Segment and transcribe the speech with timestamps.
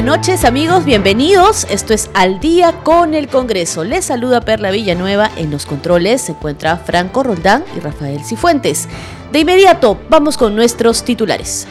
[0.00, 1.66] Buenas noches amigos, bienvenidos.
[1.68, 3.84] Esto es Al día con el Congreso.
[3.84, 5.30] Les saluda Perla Villanueva.
[5.36, 8.88] En los controles se encuentra Franco Roldán y Rafael Cifuentes.
[9.30, 11.66] De inmediato, vamos con nuestros titulares.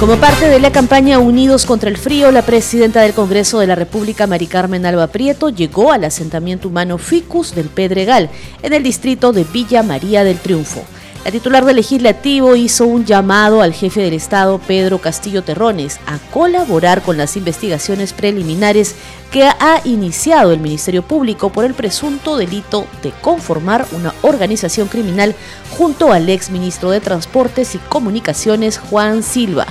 [0.00, 3.76] Como parte de la campaña Unidos contra el Frío, la presidenta del Congreso de la
[3.76, 8.30] República, Mari Carmen Alba Prieto, llegó al asentamiento humano Ficus del Pedregal,
[8.62, 10.82] en el distrito de Villa María del Triunfo.
[11.24, 16.18] La titular del legislativo hizo un llamado al jefe del Estado, Pedro Castillo Terrones, a
[16.32, 18.94] colaborar con las investigaciones preliminares
[19.30, 25.34] que ha iniciado el Ministerio Público por el presunto delito de conformar una organización criminal
[25.76, 29.66] junto al ex ministro de Transportes y Comunicaciones, Juan Silva.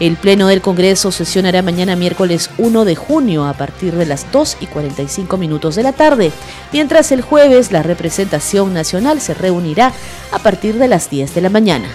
[0.00, 4.56] El Pleno del Congreso sesionará mañana miércoles 1 de junio a partir de las 2
[4.60, 6.32] y 45 minutos de la tarde,
[6.72, 9.92] mientras el jueves la representación nacional se reunirá
[10.32, 11.88] a partir de las 10 de la mañana.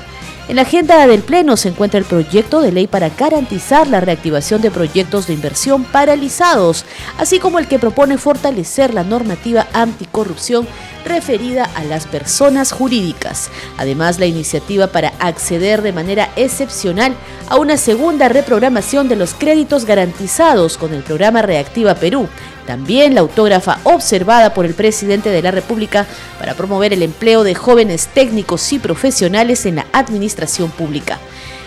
[0.47, 4.61] En la agenda del Pleno se encuentra el proyecto de ley para garantizar la reactivación
[4.61, 6.85] de proyectos de inversión paralizados,
[7.19, 10.67] así como el que propone fortalecer la normativa anticorrupción
[11.05, 13.51] referida a las personas jurídicas.
[13.77, 17.15] Además, la iniciativa para acceder de manera excepcional
[17.47, 22.27] a una segunda reprogramación de los créditos garantizados con el programa Reactiva Perú,
[22.65, 26.05] también la autógrafa observada por el presidente de la República
[26.37, 31.17] para promover el empleo de jóvenes técnicos y profesionales en la administración pública.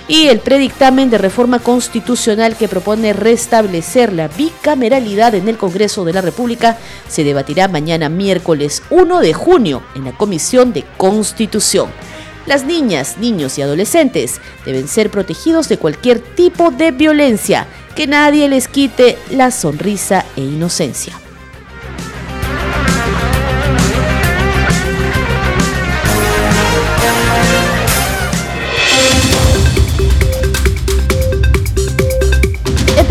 [0.08, 6.12] Y el predictamen de reforma constitucional que propone restablecer la bicameralidad en el Congreso de
[6.12, 6.76] la República
[7.08, 11.88] se debatirá mañana miércoles 1 de junio en la Comisión de Constitución.
[12.46, 18.48] Las niñas, niños y adolescentes deben ser protegidos de cualquier tipo de violencia que nadie
[18.48, 21.18] les quite la sonrisa e inocencia.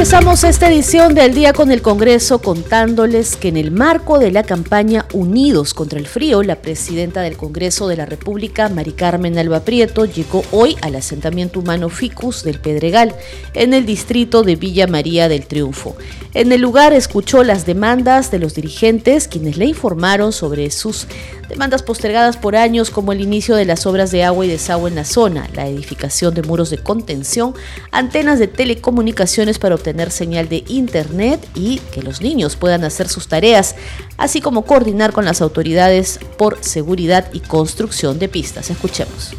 [0.01, 4.41] Empezamos esta edición del Día con el Congreso contándoles que en el marco de la
[4.41, 9.59] campaña Unidos contra el Frío, la presidenta del Congreso de la República, Mari Carmen Alba
[9.59, 13.13] Prieto, llegó hoy al asentamiento humano Ficus del Pedregal,
[13.53, 15.95] en el distrito de Villa María del Triunfo.
[16.33, 21.05] En el lugar escuchó las demandas de los dirigentes, quienes le informaron sobre sus
[21.47, 24.95] demandas postergadas por años como el inicio de las obras de agua y desagüe en
[24.95, 27.53] la zona, la edificación de muros de contención,
[27.91, 33.27] antenas de telecomunicaciones para obtener señal de internet y que los niños puedan hacer sus
[33.27, 33.75] tareas,
[34.17, 38.69] así como coordinar con las autoridades por seguridad y construcción de pistas.
[38.69, 39.33] Escuchemos.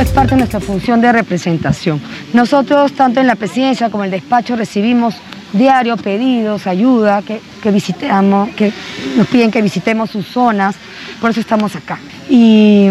[0.00, 2.00] Es parte de nuestra función de representación.
[2.32, 5.14] Nosotros, tanto en la presidencia como en el despacho, recibimos
[5.52, 8.72] diario pedidos, ayuda, que, visitamos, que
[9.16, 10.76] nos piden que visitemos sus zonas,
[11.20, 11.98] por eso estamos acá.
[12.28, 12.88] Y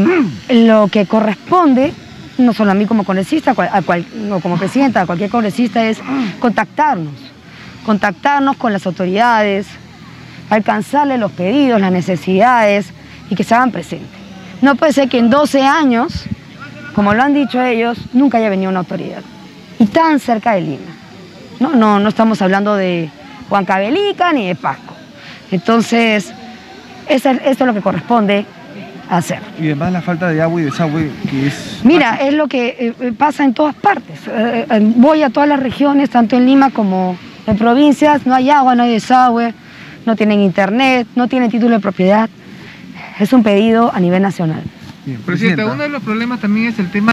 [0.49, 1.93] lo que corresponde,
[2.39, 3.83] no solo a mí como congresista, a
[4.31, 5.99] o como presidenta, a cualquier congresista, es
[6.39, 7.13] contactarnos,
[7.85, 9.67] contactarnos con las autoridades,
[10.49, 12.91] alcanzarle los pedidos, las necesidades
[13.29, 14.09] y que se hagan presentes.
[14.61, 16.25] No puede ser que en 12 años,
[16.93, 19.21] como lo han dicho ellos, nunca haya venido una autoridad.
[19.77, 20.91] Y tan cerca de Lima.
[21.59, 23.09] No, no, no estamos hablando de
[23.49, 24.93] Huancavelica ni de Pasco.
[25.51, 26.33] Entonces,
[27.07, 28.45] eso, es lo que corresponde
[29.09, 29.39] hacer.
[29.59, 31.81] Y además la falta de agua y desagüe que es...
[31.83, 34.19] Mira, es lo que eh, eh, pasa en todas partes.
[34.27, 38.75] Eh, voy a todas las regiones, tanto en Lima como en provincias, no hay agua,
[38.75, 39.53] no hay desagüe,
[40.05, 42.29] no tienen internet, no tienen título de propiedad.
[43.19, 44.61] Es un pedido a nivel nacional.
[45.25, 47.11] Presidenta, uno de los problemas también es el tema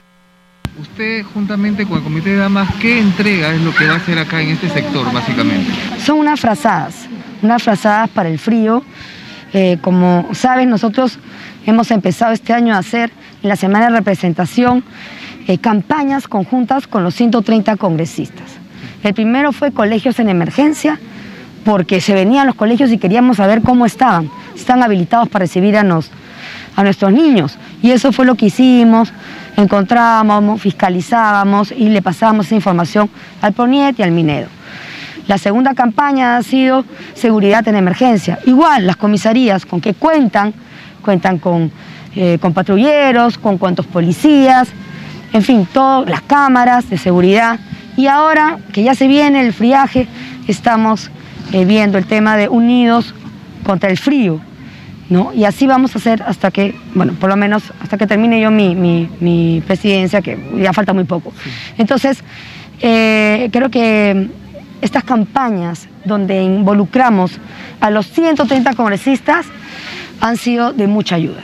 [0.78, 4.18] Usted, juntamente con el Comité de Damas, ¿qué entrega es lo que va a hacer
[4.18, 5.72] acá en este sector, básicamente?
[6.04, 7.06] Son unas frazadas,
[7.40, 8.84] unas frazadas para el frío.
[9.54, 11.18] Eh, como saben, nosotros
[11.66, 13.10] hemos empezado este año a hacer
[13.42, 14.82] en la semana de representación
[15.46, 18.46] eh, campañas conjuntas con los 130 congresistas.
[19.02, 20.98] El primero fue colegios en emergencia,
[21.64, 25.82] porque se venían los colegios y queríamos saber cómo estaban, están habilitados para recibir a,
[25.82, 26.10] nos,
[26.76, 27.58] a nuestros niños.
[27.82, 29.12] Y eso fue lo que hicimos
[29.56, 33.08] encontrábamos, fiscalizábamos y le pasábamos esa información
[33.40, 34.48] al PONIET y al Minedo.
[35.26, 36.84] La segunda campaña ha sido
[37.14, 38.38] seguridad en emergencia.
[38.44, 40.54] Igual, las comisarías con qué cuentan,
[41.06, 41.70] cuentan con,
[42.16, 44.68] eh, con patrulleros, con cuantos policías,
[45.32, 47.60] en fin, todas las cámaras de seguridad
[47.96, 50.06] Y ahora que ya se viene el friaje,
[50.48, 51.10] estamos
[51.52, 53.14] eh, viendo el tema de unidos
[53.64, 54.40] contra el frío.
[55.08, 55.32] ¿no?
[55.32, 58.50] Y así vamos a hacer hasta que, bueno, por lo menos hasta que termine yo
[58.50, 61.32] mi, presidencia, que ya falta muy poco.
[61.78, 62.22] Entonces,
[62.80, 64.28] eh, creo que
[64.82, 67.38] estas campañas donde involucramos
[67.80, 69.46] a los 130 congresistas
[70.20, 71.42] han sido de mucha ayuda.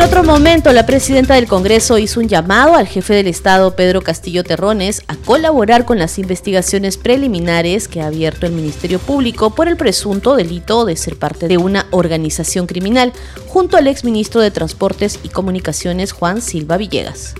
[0.06, 4.44] otro momento, la presidenta del Congreso hizo un llamado al jefe del Estado, Pedro Castillo
[4.44, 9.76] Terrones, a colaborar con las investigaciones preliminares que ha abierto el Ministerio Público por el
[9.76, 13.12] presunto delito de ser parte de una organización criminal,
[13.48, 17.34] junto al exministro de Transportes y Comunicaciones, Juan Silva Villegas.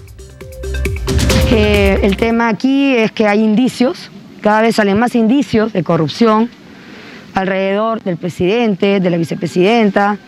[1.50, 4.10] el tema aquí es que hay indicios,
[4.40, 6.48] cada vez salen más indicios de corrupción
[7.34, 10.19] alrededor del presidente, de la vicepresidenta,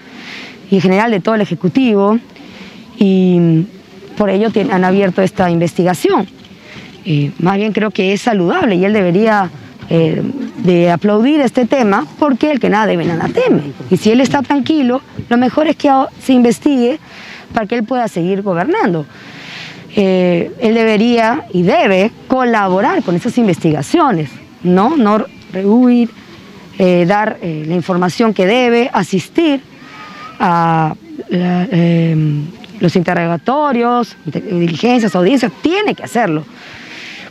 [0.70, 2.19] y en general de todo el Ejecutivo,
[2.99, 3.67] y
[4.17, 6.26] por ello han abierto esta investigación.
[7.38, 9.50] más bien creo que es saludable y él debería
[9.88, 10.23] eh,
[10.59, 13.73] de aplaudir este tema porque el que nada debe nada teme.
[13.91, 16.99] Y si él está tranquilo, lo mejor es que se investigue
[17.53, 19.05] para que él pueda seguir gobernando.
[19.94, 24.31] Eh, él debería y debe colaborar con esas investigaciones,
[24.62, 26.11] no, no rehuir,
[26.79, 29.61] eh, dar la información que debe, asistir
[30.41, 30.94] a
[31.31, 32.47] em,
[32.81, 36.45] los interrogatorios, diligencias, audiencias, tiene que hacerlo.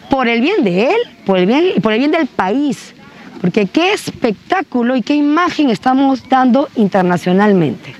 [0.10, 2.94] Por el bien de él, por el bien, por el bien del país.
[3.42, 7.96] Porque qué espectáculo y qué imagen estamos dando internacionalmente.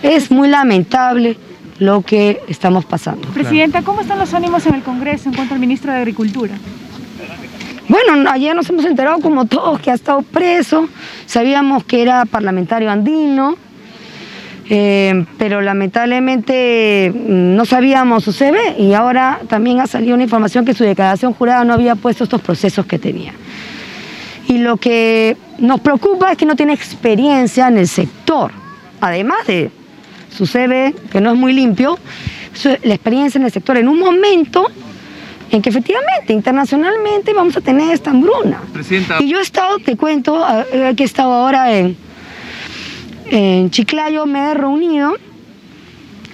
[0.00, 1.36] Es muy lamentable
[1.78, 3.28] lo que estamos pasando.
[3.28, 6.54] Presidenta, ¿cómo están los ánimos en el Congreso en cuanto al ministro de Agricultura?
[7.88, 10.88] Bueno, ayer nos hemos enterado como todos que ha estado preso,
[11.26, 13.56] sabíamos que era parlamentario andino,
[14.70, 20.64] eh, pero lamentablemente mm, no sabíamos su CV y ahora también ha salido una información
[20.64, 23.34] que su declaración jurada no había puesto estos procesos que tenía.
[24.48, 28.52] Y lo que nos preocupa es que no tiene experiencia en el sector,
[29.00, 29.70] además de
[30.36, 31.98] su CV, que no es muy limpio,
[32.82, 34.66] la experiencia en el sector en un momento
[35.50, 38.62] en que efectivamente internacionalmente vamos a tener esta hambruna.
[39.20, 40.44] Y yo he estado, te cuento,
[40.96, 41.96] que he estado ahora en,
[43.26, 45.14] en Chiclayo me he reunido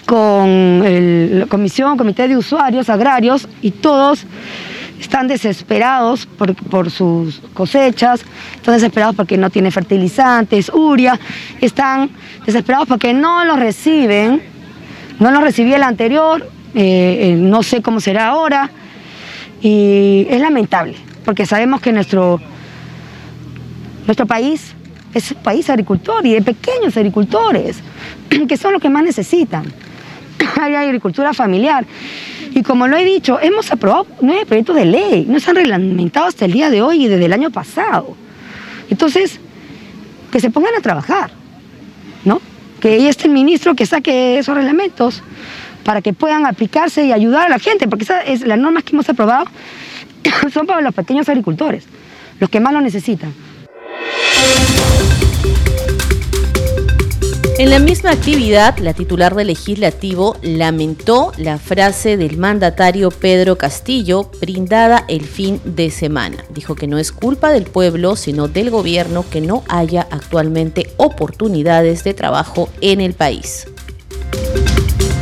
[0.07, 4.25] con la comisión, comité de usuarios agrarios y todos
[5.01, 8.23] están desesperados por, sus cosechas,
[8.55, 11.19] están desesperados porque no tiene fertilizantes, uria,
[11.61, 12.11] están
[12.45, 14.43] desesperados porque no los reciben,
[15.19, 18.71] no los recibí el anterior, eh, eh, no sé cómo será ahora,
[19.63, 22.41] y es lamentable, porque sabemos que nuestro,
[24.07, 24.75] nuestro país
[25.15, 27.79] es un país agricultor y de pequeños agricultores,
[28.49, 29.65] que son los que más necesitan.
[30.61, 31.87] Hay agricultura familiar.
[32.53, 36.27] Y como lo he dicho, hemos aprobado nueve proyectos de ley, no se han reglamentado
[36.27, 38.17] hasta el día de hoy y desde el año pasado.
[38.89, 39.39] Entonces,
[40.33, 41.31] que se pongan a trabajar,
[42.25, 42.41] ¿no?
[42.81, 45.23] Que ahí esté el ministro que saque esos reglamentos
[45.85, 48.95] para que puedan aplicarse y ayudar a la gente, porque esas es, las normas que
[48.95, 49.47] hemos aprobado
[50.53, 51.85] son para los pequeños agricultores,
[52.39, 53.33] los que más lo necesitan.
[57.61, 64.31] En la misma actividad, la titular del legislativo lamentó la frase del mandatario Pedro Castillo
[64.41, 66.43] brindada el fin de semana.
[66.55, 72.03] Dijo que no es culpa del pueblo, sino del gobierno que no haya actualmente oportunidades
[72.03, 73.67] de trabajo en el país.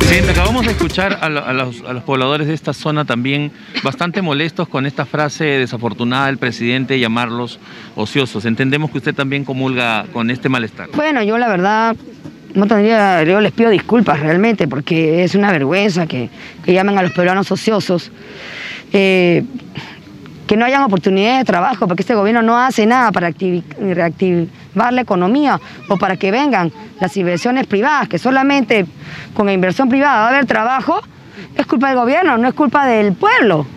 [0.09, 3.51] Presidente, acabamos de escuchar a, los, pobladores de esta zona también
[3.83, 7.59] bastante molestos con esta frase desafortunada del presidente llamarlos
[7.95, 8.45] ociosos.
[8.45, 10.89] Entendemos que usted también comulga con este malestar.
[10.95, 11.95] Bueno, yo la verdad
[12.55, 16.31] no tendría, yo les pido disculpas realmente porque es una vergüenza que,
[16.65, 18.11] llamen a los peruanos ociosos.
[18.91, 19.43] Eh,
[20.49, 25.01] que no hayan oportunidades de trabajo, porque este gobierno no hace nada para reactivar la
[25.01, 28.87] economía o para que vengan las inversiones privadas, que solamente
[29.35, 31.01] con la inversión privada va a haber trabajo,
[31.55, 33.67] es culpa del gobierno, no es culpa del pueblo.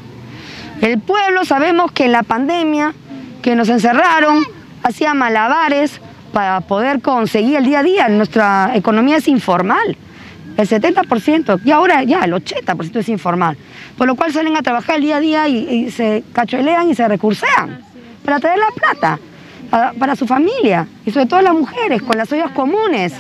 [0.81, 2.95] El pueblo sabemos que en la pandemia,
[3.43, 4.43] que nos encerraron,
[4.83, 6.01] hacía malabares
[6.33, 8.09] para poder conseguir el día a día.
[8.09, 9.99] Nuestra economía es informal
[10.57, 13.57] el 70%, y ahora ya el 80% es informal.
[13.97, 17.07] Por lo cual salen a trabajar el día a día y, se cachuelean y se
[17.09, 17.81] recursean
[18.25, 19.19] para traer la plata
[19.99, 23.15] para, su familia y sobre todo las mujeres con las ollas comunes.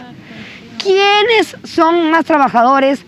[0.78, 3.04] ¿Quiénes son más trabajadores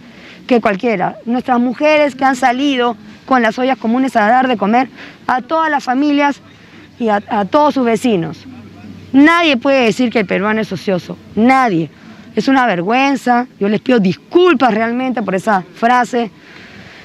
[0.46, 1.16] que cualquiera?
[1.26, 4.88] Nuestras mujeres que han salido con las ollas comunes a dar de comer
[5.26, 6.40] a todas las familias
[6.98, 8.46] y a todos sus vecinos.
[9.12, 11.88] Nadie puede decir que el peruano es ocioso, nadie.
[12.34, 13.46] Es una vergüenza.
[13.60, 16.30] Yo les pido disculpas realmente por esa frase.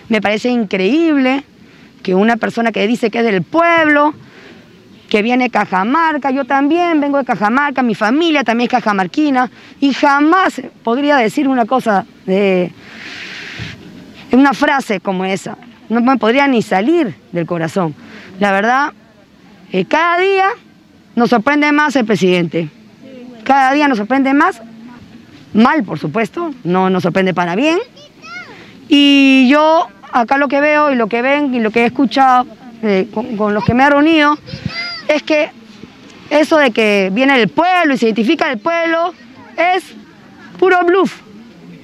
[0.09, 1.43] Me parece increíble
[2.01, 4.13] que una persona que dice que es del pueblo,
[5.09, 9.93] que viene de Cajamarca, yo también vengo de Cajamarca, mi familia también es cajamarquina, y
[9.93, 12.71] jamás podría decir una cosa de
[14.31, 15.57] una frase como esa.
[15.89, 17.95] No me podría ni salir del corazón.
[18.39, 18.93] La verdad,
[19.71, 20.45] eh, cada día
[21.15, 22.69] nos sorprende más el presidente.
[23.43, 24.61] Cada día nos sorprende más,
[25.53, 27.79] mal por supuesto, no nos sorprende para bien.
[28.87, 32.47] Y yo acá lo que veo y lo que ven y lo que he escuchado
[32.81, 34.37] eh, con, los que me he reunido
[35.07, 35.51] es que
[36.29, 39.13] eso de que viene el pueblo y se identifica el pueblo
[39.57, 39.83] es
[40.57, 41.21] puro bluff,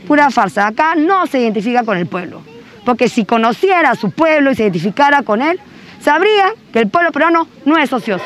[0.08, 0.68] pura farsa.
[0.68, 2.42] Acá no se identifica con el pueblo,
[2.86, 5.60] porque si conociera a su pueblo y se identificara con él,
[6.02, 8.26] sabría que el pueblo peruano no es ocioso.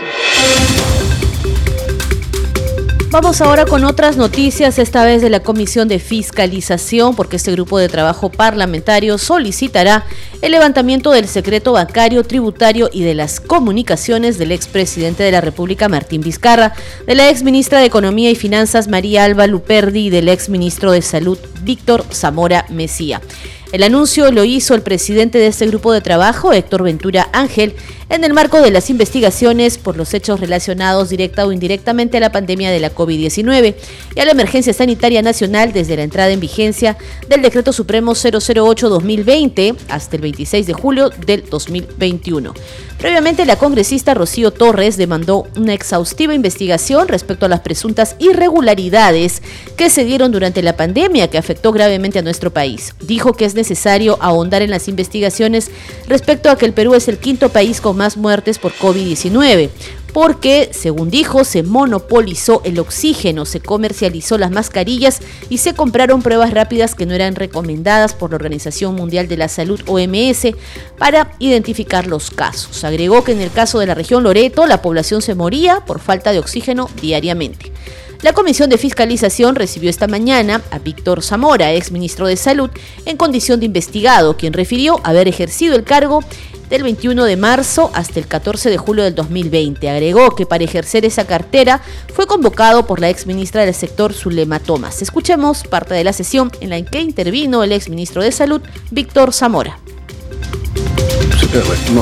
[3.11, 7.79] Vamos ahora con otras noticias, esta vez de la Comisión de Fiscalización, porque este grupo
[7.79, 10.05] de trabajo parlamentario solicitará
[10.43, 15.89] el levantamiento del secreto bancario, tributario y de las comunicaciones del expresidente de la República,
[15.89, 16.75] Martín Vizcarra,
[17.07, 21.39] de la exministra de Economía y Finanzas, María Alba Luperdi, y del exministro de Salud,
[21.63, 23.21] Víctor Zamora Mesía.
[23.71, 27.75] El anuncio lo hizo el presidente de este grupo de trabajo, Héctor Ventura Ángel,
[28.09, 32.31] en el marco de las investigaciones por los hechos relacionados directa o indirectamente a la
[32.31, 33.75] pandemia de la COVID-19
[34.15, 36.97] y a la emergencia sanitaria nacional desde la entrada en vigencia
[37.27, 42.53] del Decreto Supremo 008-2020 hasta el 26 de julio del 2021.
[42.99, 49.41] Previamente, la congresista Rocío Torres demandó una exhaustiva investigación respecto a las presuntas irregularidades
[49.77, 52.95] que se dieron durante la pandemia que afectó gravemente a nuestro país.
[52.99, 55.71] Dijo que es necesario ahondar en las investigaciones
[56.09, 59.69] respecto a que el Perú es el quinto país con más muertes por COVID-19,
[60.13, 66.51] porque, según dijo, se monopolizó el oxígeno, se comercializó las mascarillas y se compraron pruebas
[66.51, 70.55] rápidas que no eran recomendadas por la Organización Mundial de la Salud OMS
[70.97, 72.83] para identificar los casos.
[72.85, 76.31] Agregó que en el caso de la región Loreto, la población se moría por falta
[76.31, 77.71] de oxígeno diariamente.
[78.21, 82.69] La Comisión de Fiscalización recibió esta mañana a Víctor Zamora, ex ministro de Salud,
[83.05, 86.21] en condición de investigado, quien refirió haber ejercido el cargo
[86.69, 89.89] del 21 de marzo hasta el 14 de julio del 2020.
[89.89, 91.81] Agregó que para ejercer esa cartera
[92.13, 95.01] fue convocado por la ex ministra del sector Zulema Tomás.
[95.01, 98.61] Escuchemos parte de la sesión en la que intervino el ex ministro de Salud,
[98.91, 99.79] Víctor Zamora.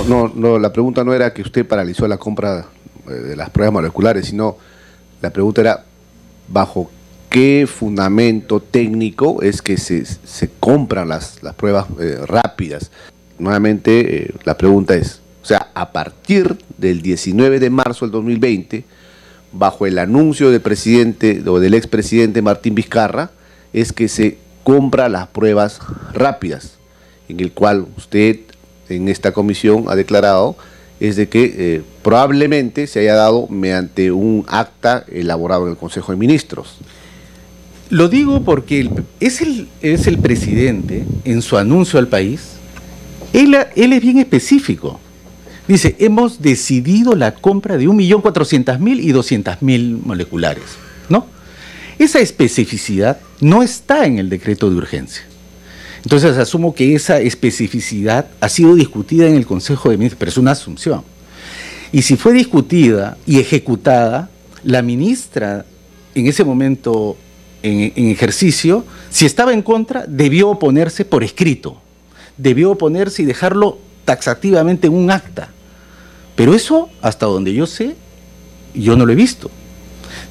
[0.08, 2.66] No, no, la pregunta no era que usted paralizó la compra
[3.08, 4.58] eh, de las pruebas moleculares, sino
[5.22, 5.84] la pregunta era
[6.48, 6.90] bajo
[7.30, 12.92] qué fundamento técnico es que se, se compran las, las pruebas eh, rápidas.
[13.38, 18.86] Nuevamente eh, la pregunta es, o sea, a partir del 19 de marzo del 2020,
[19.52, 23.32] bajo el anuncio del presidente o del expresidente Martín Vizcarra,
[23.74, 25.80] es que se compra las pruebas
[26.14, 26.78] rápidas,
[27.30, 28.40] en el cual usted
[28.90, 30.58] en esta comisión ha declarado
[31.00, 36.12] es de que eh, probablemente se haya dado mediante un acta elaborado en el Consejo
[36.12, 36.78] de Ministros.
[37.90, 38.90] Lo digo porque
[39.20, 42.58] es, el, es el presidente en su anuncio al país
[43.34, 45.00] él, es bien específico.
[45.68, 50.64] Dice, hemos decidido la compra de 1.400.000 y 200.000 moleculares.
[51.10, 51.28] ¿no?
[52.00, 55.24] Esa especificidad no está en el decreto de urgencia.
[56.08, 60.38] Entonces asumo que esa especificidad ha sido discutida en el Consejo de Ministros, pero es
[60.38, 61.04] una asunción.
[61.92, 64.30] Y si fue discutida y ejecutada,
[64.64, 65.66] la ministra
[66.16, 67.18] en ese momento
[67.62, 71.82] en, ejercicio, si estaba en contra, debió oponerse por escrito
[72.38, 75.50] debió oponerse y dejarlo taxativamente en un acta.
[76.38, 77.98] Pero eso, hasta donde yo sé,
[78.74, 79.52] yo no lo he visto.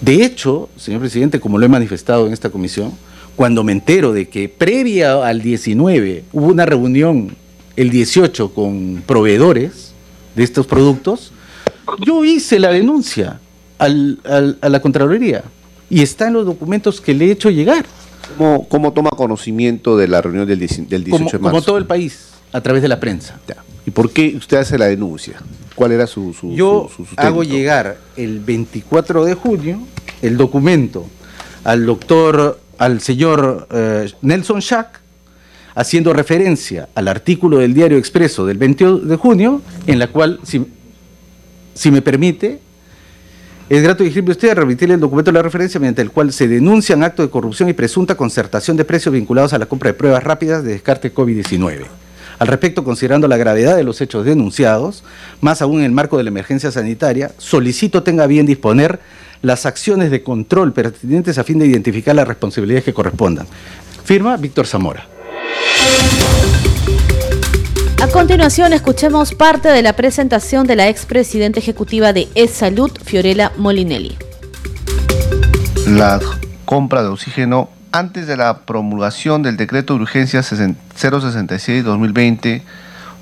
[0.00, 2.94] De hecho, señor presidente, como lo he manifestado en esta comisión,
[3.36, 7.36] cuando me entero de que previa al 19 hubo una reunión
[7.76, 9.92] el 18 con proveedores
[10.34, 11.32] de estos productos,
[12.04, 13.38] yo hice la denuncia
[13.78, 15.44] a la Contraloría
[15.90, 17.84] y está en los documentos que le he hecho llegar.
[18.68, 21.40] ¿Cómo, toma conocimiento de la reunión del, 18 de marzo?
[21.40, 23.38] Como todo el país, a través de la prensa.
[23.86, 25.36] ¿Y por qué usted hace la denuncia?
[25.74, 29.78] ¿Cuál era su, su Yo hago llegar el 24 de junio
[30.22, 31.06] el documento
[31.66, 35.00] al doctor, al señor eh, Nelson Schack,
[35.74, 41.90] haciendo referencia al artículo del Diario Expreso del 20 de junio, en la cual, si,
[41.90, 42.60] me permite,
[43.68, 46.48] es grato dirigirme usted a remitirle el documento de la referencia mediante el cual se
[46.48, 50.22] denuncian actos de corrupción y presunta concertación de precios vinculados a la compra de pruebas
[50.22, 51.84] rápidas de descarte COVID-19.
[52.38, 55.04] Al respecto, considerando la gravedad de los hechos denunciados,
[55.40, 59.00] más aún en el marco de la emergencia sanitaria, solicito tenga bien disponer
[59.42, 63.46] las acciones de control pertinentes a fin de identificar las responsabilidades que correspondan.
[64.04, 65.06] Firma Víctor Zamora.
[68.02, 74.16] A continuación, escuchemos parte de la presentación de la expresidenta ejecutiva de E-Salud, Fiorella Molinelli.
[75.86, 76.20] La
[76.66, 82.62] compra de oxígeno antes de la promulgación del decreto de urgencia 066-2020,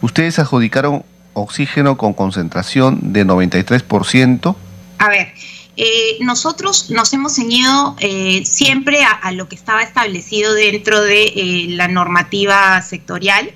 [0.03, 4.55] ustedes adjudicaron oxígeno con concentración de 93%.
[4.99, 5.33] A ver,
[5.77, 11.67] eh, nosotros nos hemos ceñido eh, siempre a, lo que estaba establecido dentro de eh,
[11.71, 13.51] la normativa sectorial.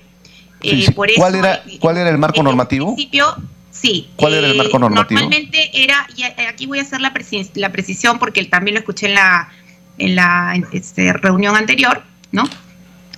[0.95, 2.97] ¿Cuál, era, ¿Cuál era el marco normativo?
[2.97, 3.37] principio,
[3.71, 4.11] sí.
[4.17, 5.21] ¿Cuál era el marco normativo?
[5.21, 7.13] Normalmente era, y aquí voy a hacer la,
[7.55, 9.53] la precisión porque también lo escuché en la,
[9.99, 12.03] en la este, reunión anterior,
[12.33, 12.49] ¿no?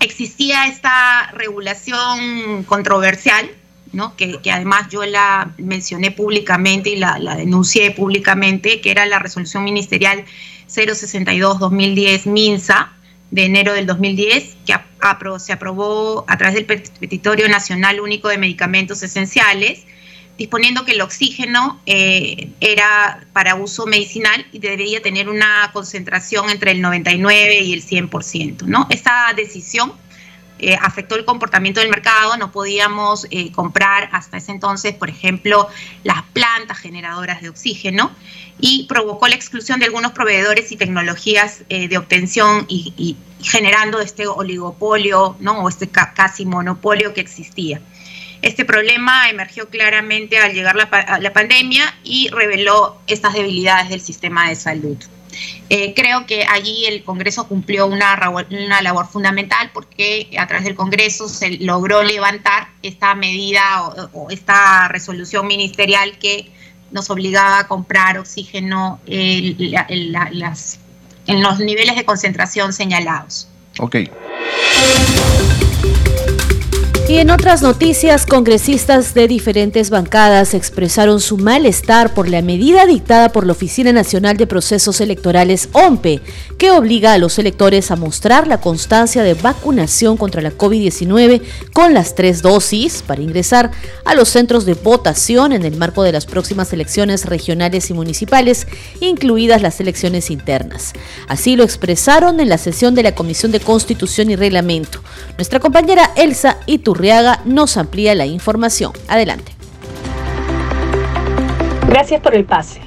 [0.01, 3.51] Existía esta regulación controversial
[3.93, 4.15] ¿no?
[4.17, 10.25] Que, además yo la mencioné públicamente y la, denuncié públicamente, que era la resolución ministerial
[10.69, 12.93] 062-2010 MINSA
[13.31, 14.75] de enero del 2010, que
[15.39, 19.85] se aprobó a través del Petitorio Nacional Único de Medicamentos Esenciales,
[20.41, 26.71] disponiendo que el oxígeno eh, era para uso medicinal y debería tener una concentración entre
[26.71, 28.63] el 99 y el 100%.
[28.63, 28.87] ¿no?
[28.89, 29.93] Esta decisión
[30.59, 35.69] eh, afectó el comportamiento del mercado, no podíamos eh, comprar hasta ese entonces, por ejemplo,
[36.05, 38.11] las plantas generadoras de oxígeno
[38.59, 45.37] y provocó la exclusión de algunos proveedores y tecnologías de obtención y, generando este oligopolio
[45.39, 45.65] ¿no?
[45.65, 47.83] o este casi monopolio que existía.
[48.43, 54.49] Este problema emergió claramente al llegar la, la pandemia y reveló estas debilidades del sistema
[54.49, 54.97] de salud.
[55.69, 58.19] Eh, creo que allí el Congreso cumplió una,
[58.51, 64.89] una, labor fundamental porque a través del Congreso se logró levantar esta medida o, esta
[64.89, 66.51] resolución ministerial que
[66.91, 69.57] nos obligaba a comprar oxígeno en
[71.43, 73.49] los niveles de concentración señalados.
[73.79, 73.97] Ok.
[77.11, 83.33] Y en otras noticias, congresistas de diferentes bancadas expresaron su malestar por la medida dictada
[83.33, 86.21] por la Oficina Nacional de Procesos Electorales OMPE,
[86.57, 91.43] que obliga a los electores a mostrar la constancia de vacunación contra la COVID-19
[91.73, 93.73] con las tres dosis para ingresar
[94.05, 98.69] a los centros de votación en el marco de las próximas elecciones regionales y municipales,
[99.01, 100.93] incluidas las elecciones internas.
[101.27, 105.03] Así lo expresaron en la sesión de la Comisión de Constitución y Reglamento.
[105.39, 106.59] Nuestra compañera Elsa
[107.05, 108.93] Itur nos amplía la información.
[109.09, 109.53] Adelante.
[111.89, 112.81] Gracias por el pase.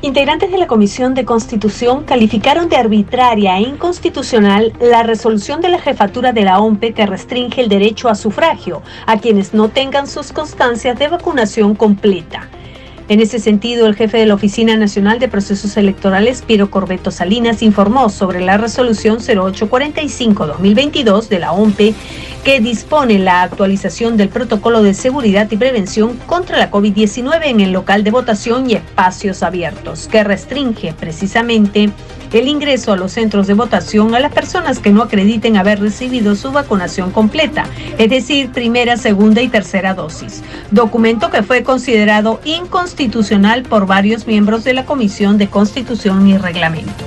[0.00, 5.80] Integrantes de la Comisión de Constitución calificaron de arbitraria e inconstitucional la resolución de la
[5.80, 10.32] jefatura de la OMPE que restringe el derecho a sufragio a quienes no tengan sus
[10.32, 12.48] constancias de vacunación completa.
[13.08, 17.62] En ese sentido, el jefe de la Oficina Nacional de Procesos Electorales, Piero Corbeto Salinas,
[17.62, 21.94] informó sobre la resolución 0845-2022 de la OMPE
[22.48, 27.72] que dispone la actualización del protocolo de seguridad y prevención contra la COVID-19 en el
[27.72, 31.90] local de votación y espacios abiertos, que restringe precisamente
[32.32, 36.34] el ingreso a los centros de votación a las personas que no acrediten haber recibido
[36.36, 37.66] su vacunación completa,
[37.98, 44.64] es decir, primera, segunda y tercera dosis, documento que fue considerado inconstitucional por varios miembros
[44.64, 47.04] de la Comisión de Constitución y Reglamento.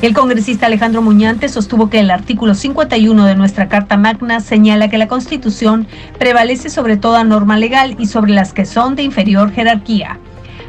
[0.00, 4.96] El congresista Alejandro Muñante sostuvo que el artículo 51 de nuestra Carta Magna señala que
[4.96, 5.88] la Constitución
[6.20, 10.20] prevalece sobre toda norma legal y sobre las que son de inferior jerarquía.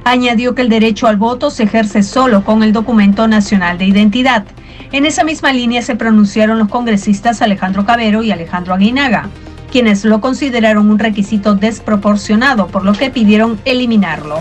[0.04, 4.46] Añadió que el derecho al voto se ejerce solo con el documento nacional de identidad.
[4.92, 9.30] En esa misma línea se pronunciaron los congresistas Alejandro Cabero y Alejandro Aguinaga,
[9.72, 14.40] quienes lo consideraron un requisito desproporcionado, por lo que pidieron eliminarlo.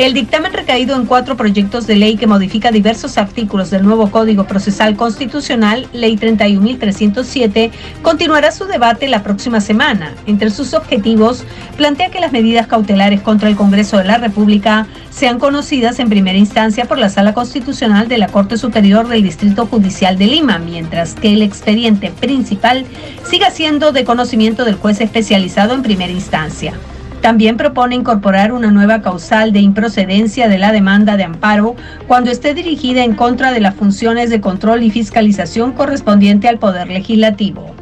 [0.00, 4.44] El dictamen recaído en cuatro proyectos de ley que modifica diversos artículos del nuevo Código
[4.44, 10.14] Procesal Constitucional, Ley 31.307, continuará su debate la próxima semana.
[10.24, 11.44] Entre sus objetivos,
[11.76, 16.38] plantea que las medidas cautelares contra el Congreso de la República sean conocidas en primera
[16.38, 21.12] instancia por la Sala Constitucional de la Corte Superior del Distrito Judicial de Lima, mientras
[21.12, 22.86] que el expediente principal
[23.22, 26.72] siga siendo de conocimiento del juez especializado en primera instancia.
[27.20, 32.54] También propone incorporar una nueva causal de improcedencia de la demanda de amparo cuando esté
[32.54, 37.74] dirigida en contra de las funciones de control y fiscalización correspondiente al Poder Legislativo.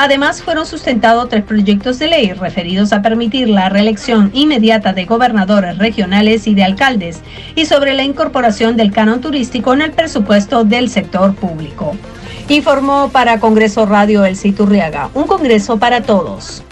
[0.00, 5.76] Además, fueron sustentados tres proyectos de ley referidos a permitir la reelección inmediata de gobernadores
[5.76, 7.20] regionales y de alcaldes
[7.56, 11.96] y sobre la incorporación del canon turístico en el presupuesto del sector público.
[12.48, 16.62] Informó para Congreso Radio El Citurriaga, un Congreso para todos.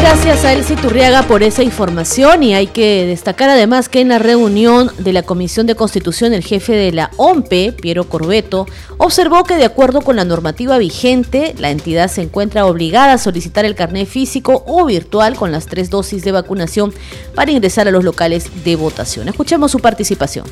[0.00, 4.18] Gracias a Elsie Turriaga por esa información y hay que destacar además que en la
[4.18, 8.66] reunión de la Comisión de Constitución el jefe de la OMPE, Piero Corbeto,
[8.98, 13.64] observó que de acuerdo con la normativa vigente, la entidad se encuentra obligada a solicitar
[13.64, 16.92] el carnet físico o virtual con las tres dosis de vacunación
[17.34, 19.28] para ingresar a los locales de votación.
[19.28, 20.46] Escuchemos su participación.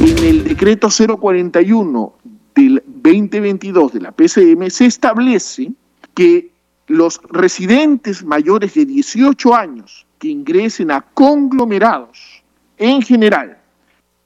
[0.00, 2.14] En el decreto 041
[2.54, 5.72] del 2022 de la PCM se establece
[6.14, 6.53] que
[6.86, 12.42] los residentes mayores de 18 años que ingresen a conglomerados
[12.78, 13.58] en general,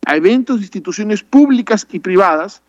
[0.07, 2.63] a eventos de instituciones públicas y privadas,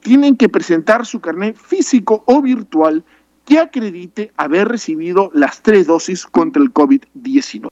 [0.00, 3.04] tienen que presentar su carnet físico o virtual
[3.44, 7.68] que acredite haber recibido las tres dosis contra el COVID-19.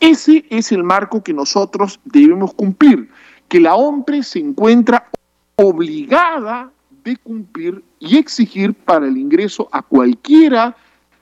[0.00, 3.08] Ese es el marco que nosotros debemos cumplir,
[3.48, 5.08] que la OMPRE se encuentra
[5.56, 6.70] obligada
[7.04, 10.76] de cumplir y exigir para el ingreso a cualquiera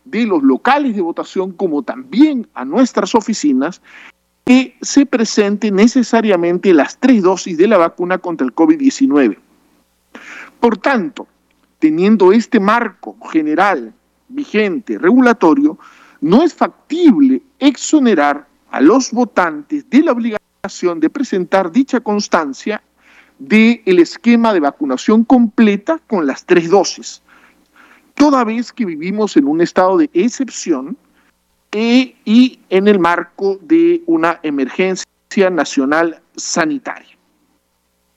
[0.04, 3.80] de los locales de votación como también a nuestras oficinas
[4.44, 9.38] que se presenten necesariamente las tres dosis de la vacuna contra el COVID-19.
[10.58, 11.26] Por tanto,
[11.78, 13.92] teniendo este marco general,
[14.28, 15.78] vigente, regulatorio,
[16.20, 22.82] no es factible exonerar a los votantes de la obligación de presentar dicha constancia
[23.38, 27.21] del esquema de vacunación completa con las tres dosis,
[28.14, 30.96] toda vez que vivimos en un estado de excepción
[31.74, 37.16] y en el marco de una emergencia nacional sanitaria.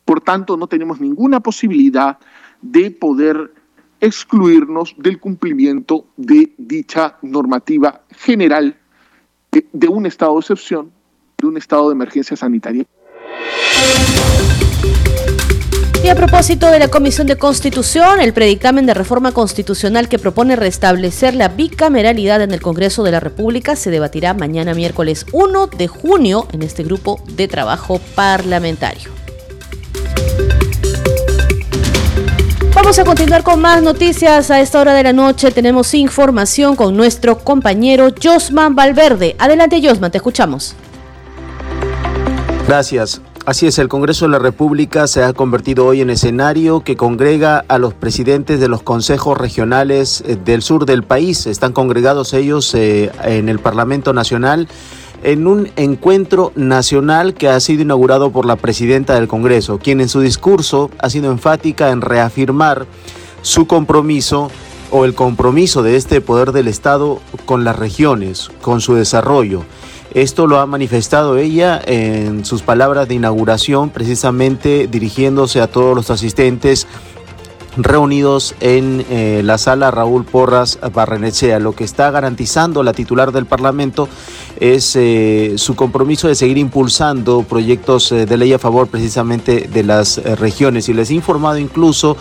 [0.04, 2.18] Por tanto, no tenemos ninguna posibilidad
[2.62, 3.54] de poder
[4.02, 8.78] excluirnos del cumplimiento de dicha normativa general
[9.52, 10.92] de un estado de excepción,
[11.38, 12.86] de un estado de emergencia sanitaria.
[16.06, 20.56] Y a propósito de la Comisión de Constitución, el predictamen de reforma constitucional que propone
[20.56, 25.88] restablecer la bicameralidad en el Congreso de la República se debatirá mañana miércoles 1 de
[25.88, 29.10] junio en este grupo de trabajo parlamentario.
[32.76, 34.52] Vamos a continuar con más noticias.
[34.52, 39.36] A esta hora de la noche tenemos información con nuestro compañero Josman Valverde.
[39.40, 40.76] Adelante Josman, te escuchamos.
[42.68, 43.20] Gracias.
[43.46, 47.64] Así es, el Congreso de la República se ha convertido hoy en escenario que congrega
[47.68, 51.46] a los presidentes de los consejos regionales eh, del sur del país.
[51.46, 54.68] Están congregados ellos eh, en el Parlamento Nacional
[55.22, 60.10] en un encuentro nacional que ha sido inaugurado por la presidenta del Congreso, quien en
[60.10, 62.88] su discurso ha sido enfática en reafirmar
[63.44, 64.50] su compromiso
[64.90, 69.64] o el compromiso de este poder del Estado con las regiones, con su desarrollo.
[70.16, 76.10] Esto lo ha manifestado ella en sus palabras de inauguración, precisamente dirigiéndose a todos los
[76.10, 76.88] asistentes
[77.76, 81.60] reunidos en eh, la sala Raúl Porras Barrenechea.
[81.60, 84.08] Lo que está garantizando la titular del Parlamento
[84.58, 89.84] es eh, su compromiso de seguir impulsando proyectos eh, de ley a favor precisamente de
[89.84, 90.88] las regiones.
[90.88, 92.16] Y les he informado incluso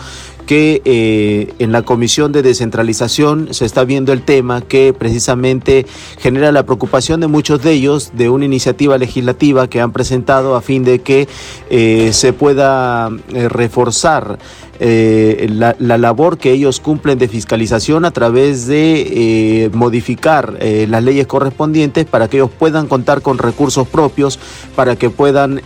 [0.45, 5.85] que eh, en la Comisión de Descentralización se está viendo el tema que precisamente
[6.19, 10.61] genera la preocupación de muchos de ellos de una iniciativa legislativa que han presentado a
[10.61, 11.27] fin de que
[11.69, 14.37] eh, se pueda eh, reforzar
[14.79, 22.05] la, la, labor que ellos cumplen de fiscalización a través de modificar las leyes correspondientes
[22.05, 24.39] para que ellos puedan contar con recursos propios,
[24.75, 25.61] para que puedan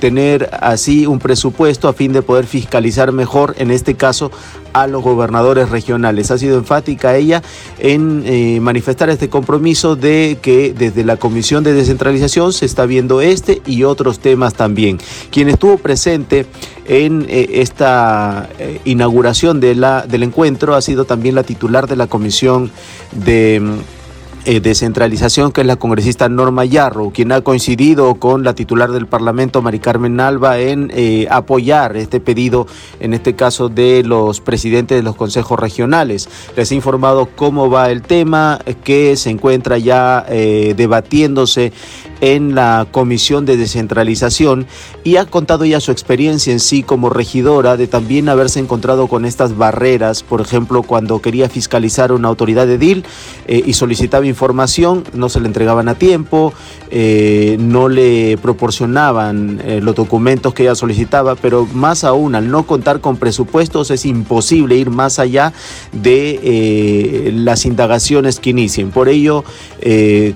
[0.00, 4.30] tener así un presupuesto a fin de poder fiscalizar mejor, en este caso
[4.74, 6.30] a los gobernadores regionales.
[6.30, 7.42] Ha sido enfática ella
[7.78, 13.22] en eh, manifestar este compromiso de que desde la Comisión de Descentralización se está viendo
[13.22, 14.98] este y otros temas también.
[15.30, 16.46] Quien estuvo presente
[16.86, 21.96] en eh, esta eh, inauguración de la, del encuentro ha sido también la titular de
[21.96, 22.70] la Comisión
[23.12, 23.62] de
[24.46, 29.06] eh, descentralización, que es la congresista Norma Yarro, quien ha coincidido con la titular del
[29.06, 32.66] Parlamento, Mari Carmen Alba, en eh, apoyar este pedido,
[33.00, 36.28] en este caso de los presidentes de los consejos regionales.
[36.58, 41.72] Les he informado cómo va el tema, que se encuentra ya eh, debatiéndose
[42.20, 44.66] en la Comisión de Descentralización
[45.04, 49.24] y ha contado ya su experiencia en sí como regidora de también haberse encontrado con
[49.24, 53.04] estas barreras, por ejemplo, cuando quería fiscalizar una autoridad de DIL
[53.48, 54.33] y solicitaba información,
[55.12, 56.52] no se le entregaban a tiempo,
[56.90, 62.66] eh, no le proporcionaban eh, los documentos que ella solicitaba, pero más aún, al no
[62.66, 65.52] contar con presupuestos, es imposible ir más allá
[65.92, 68.90] de eh, las indagaciones que inicien.
[68.90, 69.44] Por ello,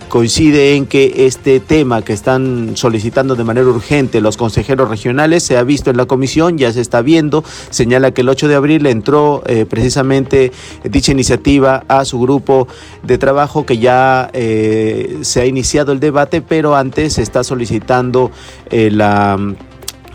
[0.08, 5.56] coincide en que este tema que están solicitando de manera urgente los consejeros regionales se
[5.56, 8.84] ha visto en la comisión, ya se está viendo, señala que el 8 de abril
[8.86, 10.52] entró precisamente
[10.84, 12.68] dicha iniciativa a su grupo
[13.02, 13.87] de trabajo que ya
[14.32, 18.30] eh, se ha iniciado el debate, pero antes se está solicitando
[18.70, 19.38] eh, la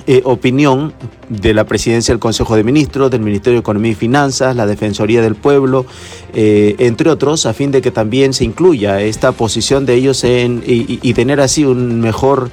[0.06, 0.94] eh, opinión
[1.30, 5.22] de la presidencia del Consejo de Ministros, del Ministerio de Economía y Finanzas, la Defensoría
[5.22, 5.86] del Pueblo,
[6.34, 11.00] entre otros, a fin de que también se incluya esta posición de ellos en, y,
[11.02, 12.50] y tener así un mejor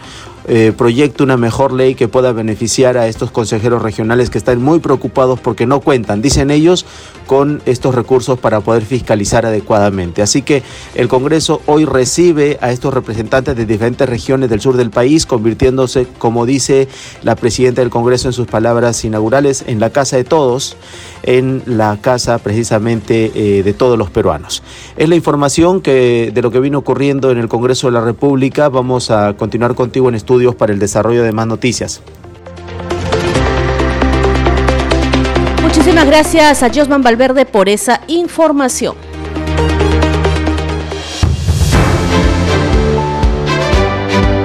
[0.49, 0.73] eh,
[1.21, 5.67] una mejor ley que pueda beneficiar a estos consejeros regionales que están muy preocupados porque
[5.67, 6.87] no cuentan, dicen ellos,
[7.27, 10.23] con estos recursos para poder fiscalizar adecuadamente.
[10.23, 10.63] Así que
[10.95, 16.07] el Congreso hoy recibe a estos representantes de diferentes regiones del sur del país, convirtiéndose,
[16.19, 16.89] como dice
[17.23, 20.77] la presidenta del Congreso en sus palabras inaugurales, en la casa de todos,
[21.23, 24.63] en la casa precisamente eh, de todos los peruanos.
[24.97, 28.69] Es la información que de lo que vino ocurriendo en el Congreso de la República.
[28.69, 32.01] Vamos a continuar contigo en estudios para el desarrollo de más noticias.
[35.61, 38.95] Muchísimas gracias a Josman Valverde por esa información.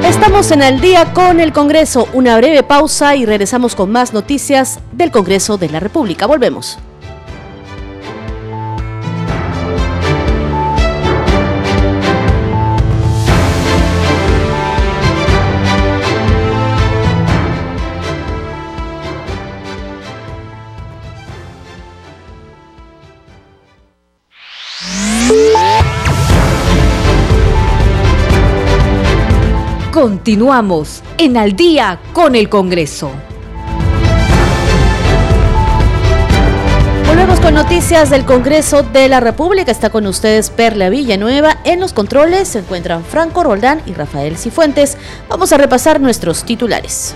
[0.03, 2.07] Estamos en el día con el Congreso.
[2.13, 6.25] Una breve pausa y regresamos con más noticias del Congreso de la República.
[6.25, 6.79] Volvemos.
[30.05, 33.09] Continuamos en Al día con el Congreso.
[37.07, 39.71] Volvemos con noticias del Congreso de la República.
[39.71, 41.57] Está con ustedes Perla Villanueva.
[41.63, 44.95] En los controles se encuentran Franco Roldán y Rafael Cifuentes.
[45.27, 47.15] Vamos a repasar nuestros titulares.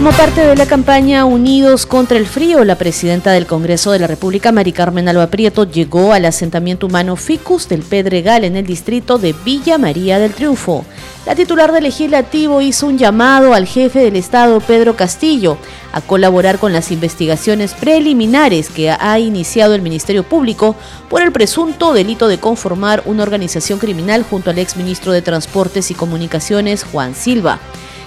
[0.00, 4.06] Como parte de la campaña Unidos contra el Frío, la presidenta del Congreso de la
[4.06, 9.18] República, Mari Carmen Alba Prieto, llegó al asentamiento humano Ficus del Pedregal en el distrito
[9.18, 10.86] de Villa María del Triunfo.
[11.26, 15.58] La titular del legislativo hizo un llamado al jefe del Estado, Pedro Castillo,
[15.92, 20.76] a colaborar con las investigaciones preliminares que ha iniciado el Ministerio Público
[21.10, 25.94] por el presunto delito de conformar una organización criminal junto al exministro de Transportes y
[25.94, 27.60] Comunicaciones, Juan Silva.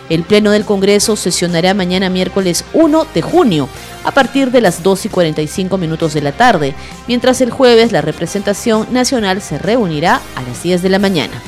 [0.10, 3.70] El Pleno del Congreso sesionará mañana miércoles 1 de junio
[4.04, 6.76] a partir de las 2 y 45 minutos de la tarde,
[7.08, 11.42] mientras el jueves la representación nacional se reunirá a las 10 de la mañana.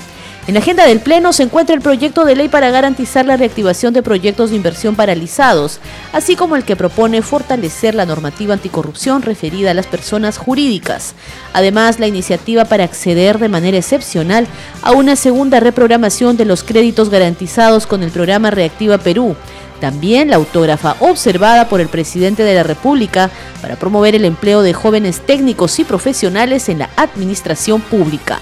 [0.48, 3.96] En la agenda del Pleno se encuentra el proyecto de ley para garantizar la reactivación
[3.96, 5.80] de proyectos de inversión paralizados,
[6.14, 11.16] así como el que propone fortalecer la normativa anticorrupción referida a las personas jurídicas.
[11.54, 14.46] Además, la iniciativa para acceder de manera excepcional
[14.84, 19.36] a una segunda reprogramación de los créditos garantizados con el programa Reactiva Perú.
[19.82, 23.32] También la autógrafa observada por el presidente de la República
[23.64, 28.40] para promover el empleo de jóvenes técnicos y profesionales en la administración pública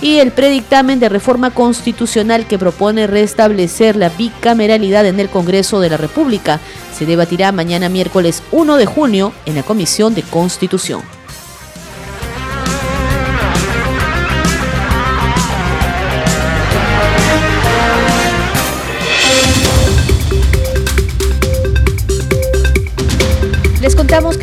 [0.00, 5.90] y el predictamen de reforma constitucional que propone restablecer la bicameralidad en el Congreso de
[5.90, 6.60] la República
[6.96, 11.15] se debatirá mañana miércoles 1 de junio en la Comisión de Constitución.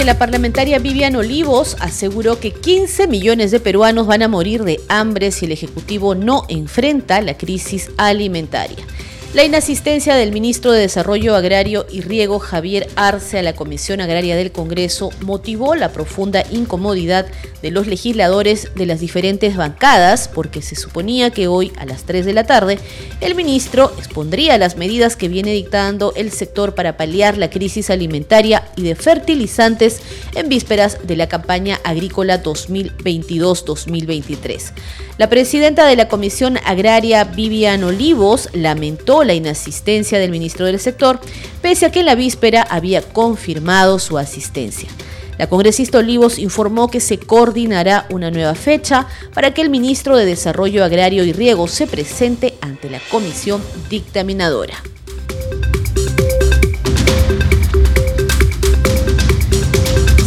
[0.05, 5.31] La parlamentaria Vivian Olivos aseguró que 15 millones de peruanos van a morir de hambre
[5.31, 8.85] si el Ejecutivo no enfrenta la crisis alimentaria.
[9.33, 14.35] La inasistencia del ministro de Desarrollo Agrario y Riego, Javier Arce, a la Comisión Agraria
[14.35, 17.25] del Congreso motivó la profunda incomodidad
[17.63, 22.27] de los legisladores de las diferentes bancadas porque se suponía que hoy a las 3
[22.27, 22.77] de la tarde
[23.21, 28.67] el ministro expondría las medidas que viene dictando el sector para paliar la crisis alimentaria
[28.75, 29.99] y de fertilizantes
[30.35, 34.73] en vísperas de la campaña agrícola 2022-2023.
[35.17, 41.19] La presidenta de la Comisión Agraria, Vivian Olivos, lamentó la inasistencia del ministro del sector,
[41.61, 44.89] pese a que en la víspera había confirmado su asistencia.
[45.37, 50.25] La congresista Olivos informó que se coordinará una nueva fecha para que el ministro de
[50.25, 54.75] Desarrollo Agrario y Riego se presente ante la comisión dictaminadora.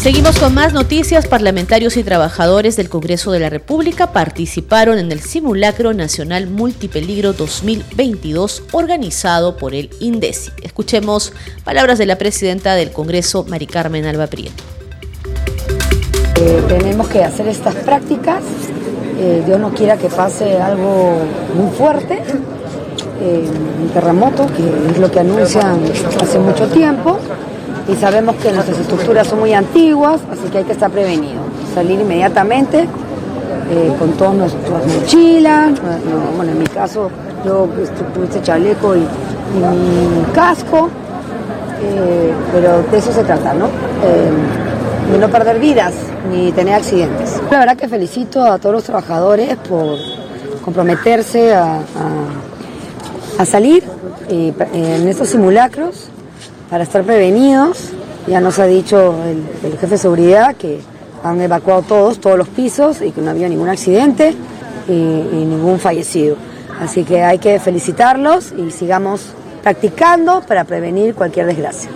[0.06, 1.26] Seguimos con más noticias.
[1.26, 8.62] Parlamentarios y trabajadores del Congreso de la República participaron en el Simulacro Nacional Multipeligro 2022
[8.70, 10.52] organizado por el INDECI.
[10.62, 11.32] Escuchemos
[11.64, 14.62] palabras de la presidenta del Congreso, Mari Carmen Alba Prieto.
[16.36, 18.44] Eh, tenemos que hacer estas prácticas
[19.18, 21.16] eh, Dios no quiera que pase algo
[21.52, 22.22] muy fuerte,
[23.20, 23.44] eh,
[23.82, 25.80] un terremoto, que es lo que anuncian
[26.22, 27.18] hace mucho tiempo,
[27.88, 31.40] y sabemos que nuestras estructuras son muy antiguas, así que hay que estar prevenido,
[31.74, 32.88] salir inmediatamente
[33.70, 35.72] eh, con todas nuestras mochilas,
[36.36, 37.10] bueno, en mi caso
[37.44, 37.68] yo
[38.14, 40.90] tuve este chaleco y, mi casco,
[41.80, 43.66] eh, pero de eso se trata, ¿no?
[43.66, 45.94] Eh, de no perder vidas
[46.30, 47.40] ni tener accidentes.
[47.50, 49.96] La verdad que felicito a todos los trabajadores por
[50.64, 51.78] comprometerse a,
[53.44, 53.84] salir
[54.28, 56.10] en estos simulacros
[56.70, 57.90] para estar prevenidos.
[58.26, 60.80] Ya nos ha dicho el, jefe de seguridad que
[61.22, 64.34] han evacuado todos, todos los pisos y que no había ningún accidente
[64.88, 66.36] y, y ningún fallecido.
[66.80, 69.22] Así que hay que felicitarlos y sigamos
[69.62, 71.90] practicando para prevenir cualquier desgracia.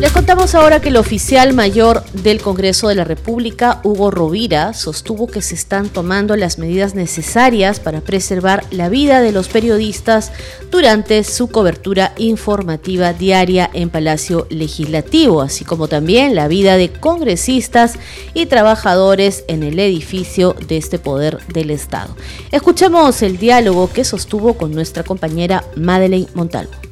[0.00, 5.26] Les contamos ahora que el oficial mayor del Congreso de la República, Hugo Rovira, sostuvo
[5.26, 10.30] que se están tomando las medidas necesarias para preservar la vida de los periodistas
[10.70, 17.94] durante su cobertura informativa diaria en Palacio Legislativo, así como también la vida de congresistas
[18.34, 22.14] y trabajadores en el edificio de este poder del Estado.
[22.52, 26.87] Escuchemos el diálogo que sostuvo con nuestra compañera Madeleine Montalvo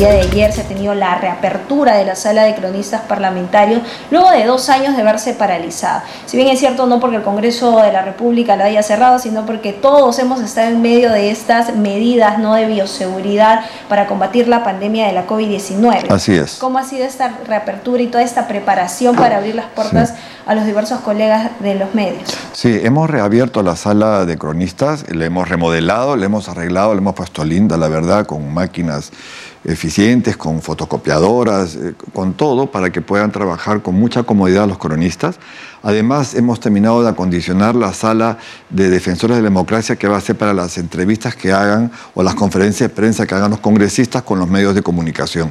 [0.00, 4.30] día de ayer se ha tenido la reapertura de la sala de cronistas parlamentarios luego
[4.30, 6.04] de dos años de verse paralizada.
[6.24, 9.44] Si bien es cierto, no porque el Congreso de la República la haya cerrado, sino
[9.44, 12.54] porque todos hemos estado en medio de estas medidas ¿no?
[12.54, 13.60] de bioseguridad
[13.90, 16.10] para combatir la pandemia de la COVID-19.
[16.10, 16.56] Así es.
[16.56, 20.14] ¿Cómo ha sido esta reapertura y toda esta preparación para abrir las puertas
[20.46, 22.34] a los diversos colegas de los medios?
[22.54, 27.14] Sí, hemos reabierto la sala de cronistas, le hemos remodelado, le hemos arreglado, le hemos
[27.14, 29.12] puesto linda, la verdad, con máquinas
[29.64, 35.38] eficientes, con fotocopiadoras, eh, con todo, para que puedan trabajar con mucha comodidad los cronistas.
[35.82, 40.20] Además, hemos terminado de acondicionar la sala de defensores de la democracia que va a
[40.20, 44.22] ser para las entrevistas que hagan o las conferencias de prensa que hagan los congresistas
[44.22, 45.50] con los medios de comunicación.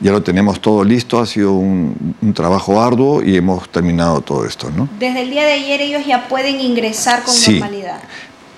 [0.00, 4.70] Ya lo tenemos todo listo, ha sido un, trabajo arduo y hemos terminado todo esto.
[4.70, 4.88] ¿no?
[4.98, 7.52] Desde el día de ayer ellos ya pueden ingresar con sí.
[7.52, 8.00] normalidad.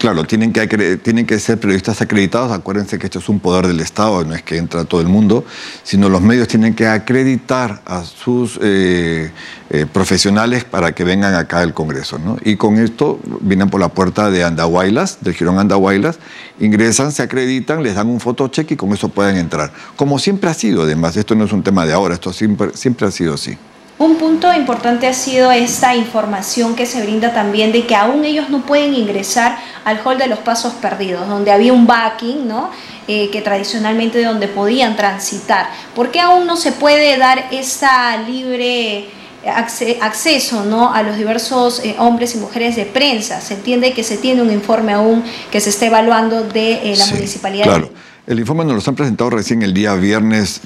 [0.00, 2.52] Claro, tienen que, tienen que ser periodistas acreditados.
[2.52, 5.44] Acuérdense que esto es un poder del Estado, no es que entra todo el mundo,
[5.82, 9.30] sino los medios tienen que acreditar a sus eh,
[9.68, 12.18] eh, profesionales para que vengan acá al Congreso.
[12.18, 12.38] ¿no?
[12.42, 16.18] Y con esto vienen por la puerta de Andahuaylas, del Girón Andahuaylas,
[16.60, 19.70] ingresan, se acreditan, les dan un fotocheck y con eso pueden entrar.
[19.96, 23.06] Como siempre ha sido, además, esto no es un tema de ahora, esto siempre, siempre
[23.06, 23.58] ha sido así.
[24.00, 28.48] Un punto importante ha sido esta información que se brinda también de que aún ellos
[28.48, 32.70] no pueden ingresar al hall de los pasos perdidos, donde había un backing, ¿no?
[33.06, 35.68] Eh, que tradicionalmente donde podían transitar.
[35.94, 39.10] ¿Por qué aún no se puede dar esa libre
[40.00, 40.94] acceso ¿no?
[40.94, 43.42] a los diversos eh, hombres y mujeres de prensa?
[43.42, 47.04] Se entiende que se tiene un informe aún que se está evaluando de eh, la
[47.04, 47.64] municipalidad.
[47.64, 47.90] Claro.
[48.26, 50.60] El informe nos lo han presentado recién el día viernes,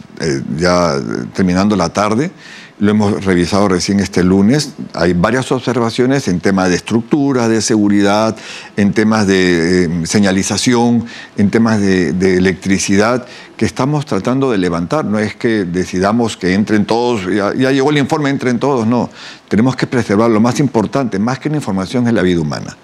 [0.57, 1.01] ya
[1.33, 2.31] terminando la tarde
[2.79, 4.75] lo hemos revisado recién este lunes.
[4.95, 8.37] Hay varias observaciones en temas de estructura, de seguridad,
[8.77, 11.07] en temas de eh, señalización,
[11.37, 15.05] en temas de, electricidad, que estamos tratando de levantar.
[15.05, 19.09] No es que decidamos que entren todos, ya, ya llegó el informe, entren todos, no.
[19.49, 22.77] Tenemos que preservar lo más importante, más que la información, es la vida humana.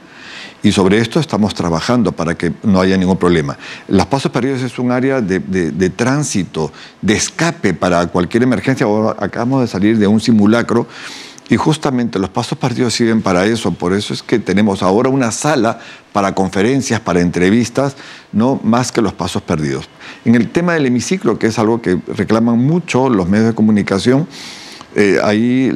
[0.63, 3.57] Y sobre esto estamos trabajando para que no haya ningún problema.
[3.89, 8.87] Los pasos perdidos es un área de, tránsito, de escape para cualquier emergencia.
[9.19, 10.87] Acabamos de salir de un simulacro
[11.49, 13.73] y justamente los pasos perdidos sirven para eso.
[13.73, 15.81] Por eso es que tenemos ahora una sala
[16.13, 17.97] para conferencias, para entrevistas,
[18.33, 19.89] no más que los pasos perdidos.
[20.27, 24.29] En el tema del hemiciclo, que es algo que reclaman mucho los medios de comunicación,
[24.97, 25.73] eh, ahí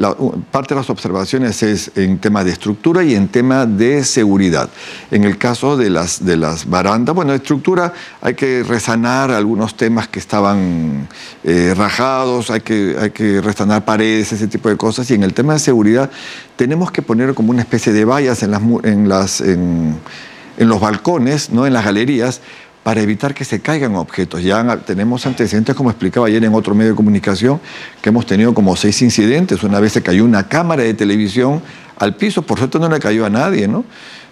[0.50, 4.68] parte de las observaciones es en tema de estructura y en tema de seguridad.
[5.10, 10.08] En el caso de las, de las barandas, bueno, estructura hay que resanar algunos temas
[10.08, 11.08] que estaban
[11.44, 15.08] eh, rajados, hay que, hay que resanar paredes, ese tipo de cosas.
[15.10, 16.10] Y en el tema de seguridad
[16.56, 21.50] tenemos que poner como una especie de vallas en, las, en, las, en los balcones,
[21.50, 21.66] ¿no?
[21.66, 22.40] en las galerías,
[22.84, 24.42] para evitar que se caigan objetos.
[24.42, 27.58] Ya tenemos antecedentes, como explicaba ayer en otro medio de comunicación,
[28.00, 29.64] que hemos tenido como seis incidentes.
[29.64, 31.62] Una vez se cayó una cámara de televisión
[31.98, 33.84] al piso, por suerte no le cayó a nadie, ¿no?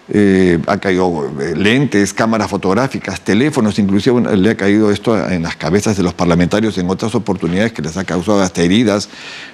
[0.09, 5.55] Eh, ha caído eh, lentes, cámaras fotográficas, teléfonos, inclusive le ha caído esto en las
[5.55, 9.09] cabezas de los parlamentarios en otras oportunidades que les ha causado hasta heridas,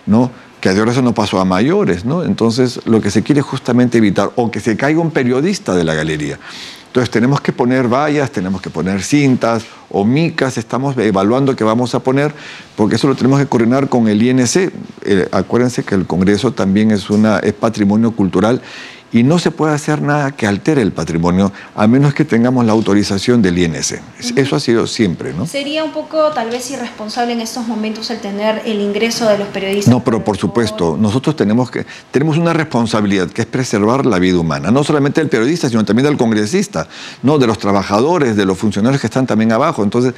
[0.05, 0.31] ¿no?
[0.59, 2.25] que ahora eso no pasó a mayores, ¿no?
[2.25, 5.85] Entonces lo que se quiere es justamente evitar o que se caiga un periodista de
[5.85, 6.37] la galería
[6.89, 11.93] Entonces tenemos que poner vallas, tenemos que poner cintas o micas, estamos evaluando qué vamos
[11.93, 12.33] a poner,
[12.75, 14.71] porque eso lo tenemos que coordinar con el INC.
[15.03, 18.63] Eh, acuérdense que el Congreso también es, una, es patrimonio cultural
[19.11, 22.73] y no se puede hacer nada que altere el patrimonio a menos que tengamos la
[22.73, 23.95] autorización del INS.
[24.35, 25.45] Eso ha sido siempre, ¿no?
[25.45, 29.47] Sería un poco tal vez irresponsable en estos momentos el tener el ingreso de los
[29.47, 29.93] periodistas.
[29.93, 34.39] No, pero por supuesto, nosotros tenemos que tenemos una responsabilidad que es preservar la vida
[34.39, 36.87] humana, no solamente del periodista, sino también del congresista,
[37.23, 39.83] no de los trabajadores, de los funcionarios que están también abajo.
[39.83, 40.13] Entonces,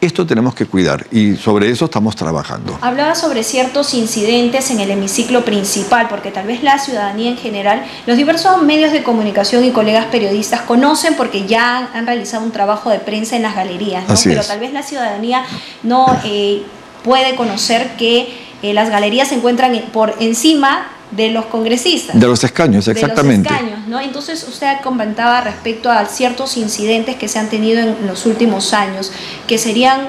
[0.00, 2.78] esto tenemos que cuidar y sobre eso estamos trabajando.
[2.82, 7.84] Hablaba sobre ciertos incidentes en el hemiciclo principal, porque tal vez la ciudadanía en general,
[8.06, 12.90] los diversos medios de comunicación y colegas periodistas conocen porque ya han realizado un trabajo
[12.90, 14.14] de prensa en las galerías, ¿no?
[14.24, 15.44] pero tal vez la ciudadanía
[15.82, 16.62] no eh,
[17.02, 22.18] puede conocer que eh, las galerías se encuentran por encima de los congresistas.
[22.18, 23.48] De los escaños, exactamente.
[23.48, 24.00] De los escaños, ¿no?
[24.00, 29.12] Entonces usted comentaba respecto a ciertos incidentes que se han tenido en los últimos años,
[29.46, 30.08] que serían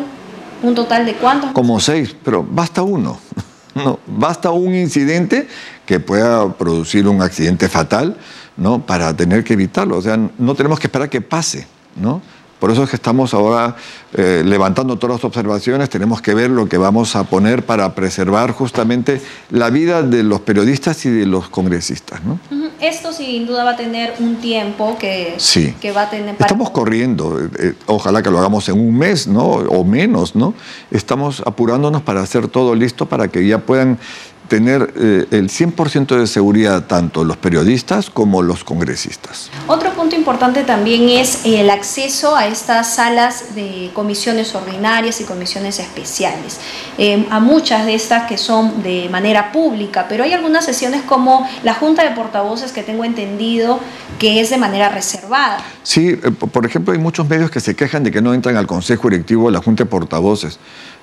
[0.64, 1.52] un total de cuántos?
[1.52, 3.20] Como seis, pero basta uno.
[3.76, 5.48] No, basta un incidente
[5.86, 8.18] que pueda producir un accidente fatal,
[8.56, 8.84] ¿no?
[8.84, 9.98] Para tener que evitarlo.
[9.98, 12.24] O sea, no tenemos que esperar que pase, ¿no?
[12.60, 13.76] Por eso es que estamos ahora
[14.14, 18.52] eh, levantando todas las observaciones, tenemos que ver lo que vamos a poner para preservar
[18.52, 22.22] justamente la vida de los periodistas y de los congresistas.
[22.24, 22.40] ¿no?
[22.80, 25.38] Esto sin duda va a tener un tiempo que,
[25.80, 26.36] que va a tener...
[26.40, 29.44] Estamos corriendo, eh, eh, ojalá que lo hagamos en un mes ¿no?
[29.44, 30.54] o menos, ¿no?
[30.90, 34.00] Estamos apurándonos para hacer todo listo para que ya puedan
[34.48, 39.50] tener eh, el 100% de seguridad tanto los periodistas como los congresistas.
[39.68, 45.80] Otro punto importante también es el acceso a estas salas de comisiones ordinarias y comisiones
[45.80, 46.60] especiales.
[46.98, 51.48] Em, a muchas de estas que son de manera pública, pero hay algunas sesiones como
[51.64, 53.80] la Junta de Portavoces que tengo entendido
[54.20, 55.60] que es de manera reservada.
[55.84, 58.68] Sí, eh, por ejemplo, hay muchos medios que se quejan de que no entran al
[58.68, 60.60] Consejo Directivo de la Junta de Portavoces.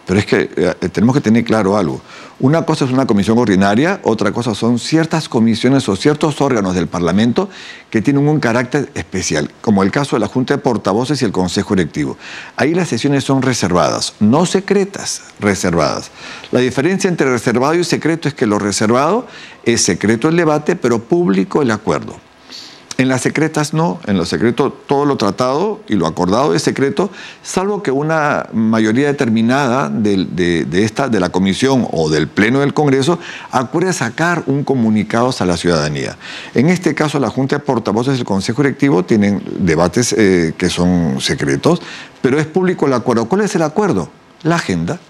[0.06, 2.00] Pero es que eh, tenemos que tener claro algo.
[2.40, 6.88] Una cosa es una comisión ordinaria, otra cosa son ciertas comisiones o ciertos órganos del
[6.88, 7.48] Parlamento
[7.90, 11.32] que tienen un carácter especial, como el caso de la Junta de Portavoces y el
[11.32, 12.18] Consejo Directivo.
[12.56, 16.10] Ahí las sesiones son reservadas, no secretas, reservadas.
[16.50, 19.26] La diferencia entre reservado y secreto es que lo reservado
[19.64, 22.16] es secreto el debate, pero público el acuerdo.
[22.96, 27.10] En las secretas no, en lo secreto todo lo tratado y lo acordado es secreto,
[27.42, 33.18] salvo que una mayoría determinada de, esta, de la comisión o del pleno del Congreso
[33.50, 36.16] acuerde sacar un comunicado a la ciudadanía.
[36.54, 41.20] En este caso, la Junta de Portavoces del Consejo Directivo tienen debates eh, que son
[41.20, 41.82] secretos,
[42.22, 43.24] pero es público el acuerdo.
[43.24, 44.08] ¿Cuál es el acuerdo?
[44.44, 45.00] La agenda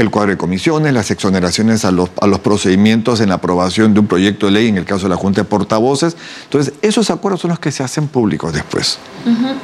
[0.00, 4.00] el cuadro de comisiones, las exoneraciones a los, a los procedimientos en la aprobación de
[4.00, 6.16] un proyecto de ley, en el caso de la Junta de Portavoces.
[6.44, 8.98] Entonces, esos acuerdos son los que se hacen públicos después.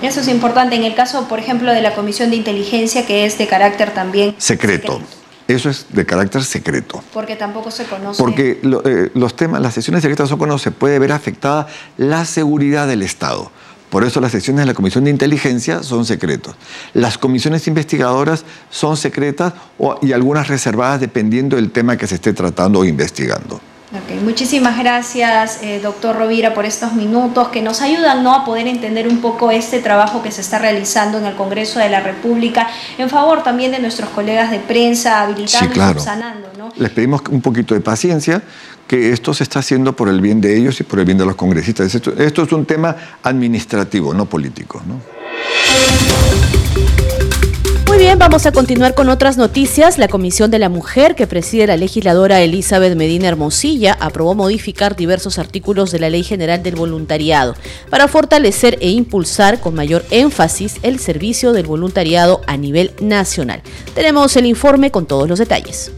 [0.02, 0.76] Eso es importante.
[0.76, 4.34] En el caso, por ejemplo, de la Comisión de Inteligencia, que es de carácter también...
[4.38, 5.00] Secreto.
[5.48, 7.02] Eso es de carácter secreto.
[7.12, 8.20] Porque tampoco se conoce.
[8.20, 12.88] Porque eh, los temas, las sesiones secretas son cuando se puede ver afectada la seguridad
[12.88, 13.52] del Estado.
[13.90, 16.56] Por eso las sesiones de la Comisión de Inteligencia son secretos.
[16.92, 19.52] Las comisiones investigadoras son secretas
[20.02, 23.60] y algunas reservadas dependiendo del tema que se esté tratando o investigando.
[24.22, 28.34] Muchísimas gracias, eh, doctor Rovira, por estos minutos que nos ayudan ¿no?
[28.34, 31.88] a poder entender un poco este trabajo que se está realizando en el Congreso de
[31.88, 32.68] la República,
[32.98, 36.48] en favor también de nuestros colegas de prensa, habilitando y subsanando.
[36.58, 36.68] ¿no?
[36.76, 38.42] Les pedimos un poquito de paciencia,
[38.86, 41.26] que esto se está haciendo por el bien de ellos y por el bien de
[41.26, 41.94] los congresistas.
[41.94, 44.82] Esto, es un tema administrativo, no político.
[44.86, 45.00] ¿no?
[47.96, 49.96] Muy bien, vamos a continuar con otras noticias.
[49.96, 55.38] La Comisión de la Mujer que preside la legisladora Elizabeth Medina Hermosilla aprobó modificar diversos
[55.38, 57.54] artículos de la Ley General del Voluntariado
[57.88, 63.62] para fortalecer e impulsar con mayor énfasis el servicio del voluntariado a nivel nacional.
[63.94, 65.90] Tenemos el informe con todos los detalles.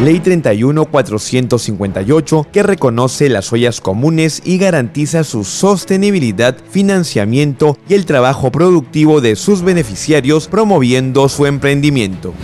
[0.00, 8.52] Ley 31458 que reconoce las ollas comunes y garantiza su sostenibilidad, financiamiento y el trabajo
[8.52, 12.34] productivo de sus beneficiarios promoviendo su emprendimiento.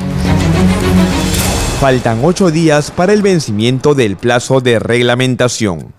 [1.79, 5.93] Faltan ocho días para el vencimiento del plazo de reglamentación.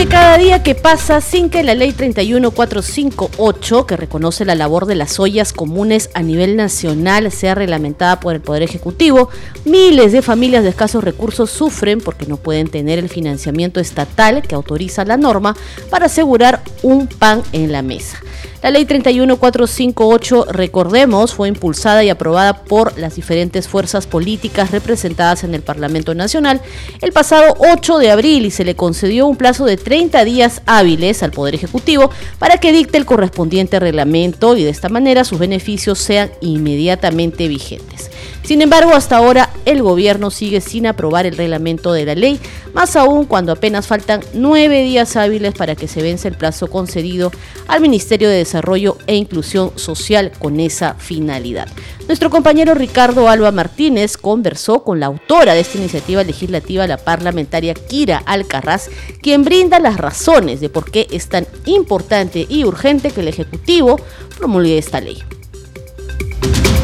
[0.00, 4.94] Que cada día que pasa sin que la ley 31458, que reconoce la labor de
[4.94, 9.28] las ollas comunes a nivel nacional, sea reglamentada por el Poder Ejecutivo,
[9.66, 14.54] miles de familias de escasos recursos sufren porque no pueden tener el financiamiento estatal que
[14.54, 15.54] autoriza la norma
[15.90, 18.22] para asegurar un pan en la mesa.
[18.62, 25.54] La ley 31458, recordemos, fue impulsada y aprobada por las diferentes fuerzas políticas representadas en
[25.54, 26.60] el Parlamento Nacional
[27.00, 31.22] el pasado 8 de abril y se le concedió un plazo de 30 días hábiles
[31.22, 35.98] al Poder Ejecutivo para que dicte el correspondiente reglamento y de esta manera sus beneficios
[35.98, 38.10] sean inmediatamente vigentes.
[38.42, 42.40] Sin embargo, hasta ahora el gobierno sigue sin aprobar el reglamento de la ley,
[42.72, 47.30] más aún cuando apenas faltan nueve días hábiles para que se vence el plazo concedido
[47.68, 51.68] al Ministerio de Desarrollo e Inclusión Social con esa finalidad.
[52.08, 57.74] Nuestro compañero Ricardo Alba Martínez conversó con la autora de esta iniciativa legislativa, la parlamentaria
[57.74, 58.88] Kira Alcarraz,
[59.22, 64.00] quien brinda las razones de por qué es tan importante y urgente que el Ejecutivo
[64.38, 65.22] promulgue esta ley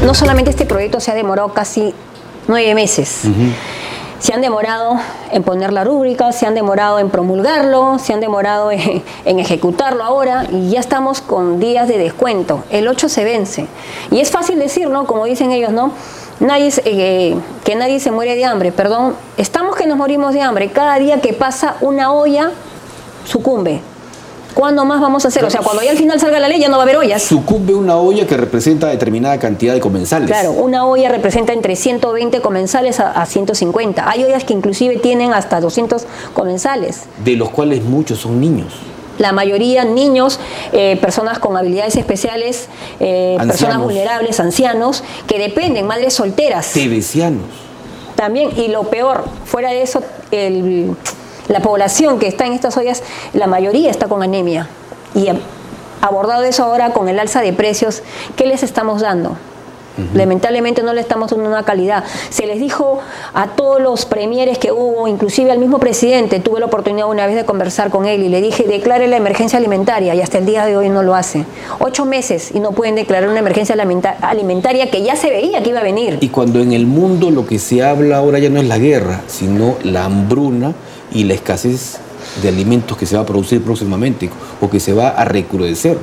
[0.07, 1.93] no solamente este proyecto se ha demorado casi
[2.47, 3.23] nueve meses.
[4.21, 4.99] Se han demorado
[5.33, 10.47] en poner la rúbrica, se han demorado en promulgarlo, se han demorado en, ejecutarlo ahora
[10.51, 12.63] y ya estamos con días de descuento.
[12.71, 13.67] El 8 se vence.
[14.13, 15.07] Y es fácil decir, ¿no?
[15.07, 15.91] Como dicen ellos, ¿no?
[16.39, 19.17] Nadie, eh, que nadie se muere de hambre, perdón.
[19.37, 20.71] Estamos que nos morimos de hambre.
[20.71, 22.53] Cada día que pasa una olla
[23.25, 23.81] sucumbe.
[24.57, 25.45] ¿Cuándo más vamos a hacer?
[25.45, 27.23] O sea, cuando ya al final salga la ley ya no va a haber ollas.
[27.23, 30.31] Sucumbe una olla que representa determinada cantidad de comensales.
[30.31, 34.09] Claro, una olla representa entre 120 comensales a, 150.
[34.09, 37.03] Hay ollas que inclusive tienen hasta 200 comensales.
[37.23, 38.73] De los cuales muchos son niños
[39.19, 40.39] la mayoría niños,
[40.73, 42.69] eh, personas con habilidades especiales,
[43.01, 46.73] eh, personas vulnerables, ancianos, que dependen, madres solteras.
[46.75, 47.47] Tebesianos.
[48.15, 50.95] También, y lo peor, fuera de eso, el,
[51.49, 54.69] la población que está en estas ollas, la mayoría está con anemia.
[55.15, 55.29] Y
[56.01, 58.03] abordado eso ahora con el alza de precios,
[58.37, 59.37] ¿qué les estamos dando?
[60.15, 62.05] Lamentablemente no le estamos dando una calidad.
[62.29, 62.99] Se les dijo
[63.33, 67.35] a todos los premieres que hubo, inclusive al mismo presidente, tuve la oportunidad una vez
[67.35, 70.67] de conversar con él y le dije, declare la emergencia alimentaria y hasta el día
[70.67, 71.47] de hoy no lo hace.
[71.79, 73.75] Ocho meses y no pueden declarar una emergencia
[74.21, 76.19] alimentaria que ya se veía que iba a venir.
[76.21, 79.23] Y cuando en el mundo lo que se habla ahora ya no es la guerra,
[79.27, 80.75] sino la hambruna
[81.17, 81.99] y la escasez
[82.43, 84.29] de alimentos que se va a producir próximamente
[84.61, 85.99] o que se va a recrudecer.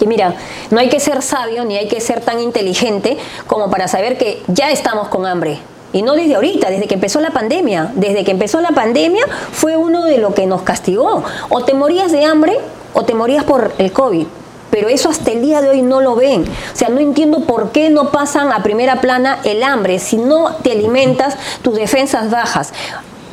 [0.00, 0.34] Y mira,
[0.70, 4.42] no hay que ser sabio ni hay que ser tan inteligente como para saber que
[4.48, 5.58] ya estamos con hambre.
[5.92, 7.90] Y no desde ahorita, desde que empezó la pandemia.
[7.94, 11.24] Desde que empezó la pandemia fue uno de lo que nos castigó.
[11.48, 12.58] O te morías de hambre
[12.92, 14.26] o te morías por el COVID.
[14.70, 16.44] Pero eso hasta el día de hoy no lo ven.
[16.44, 19.98] O sea, no entiendo por qué no pasan a primera plana el hambre.
[19.98, 22.72] Si no te alimentas, tus defensas bajas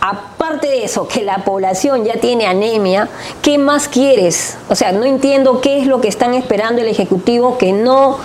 [0.01, 3.09] aparte de eso, que la población ya tiene anemia,
[3.41, 4.57] ¿qué más quieres?
[4.69, 8.17] O sea, no entiendo qué es lo que están esperando el Ejecutivo que no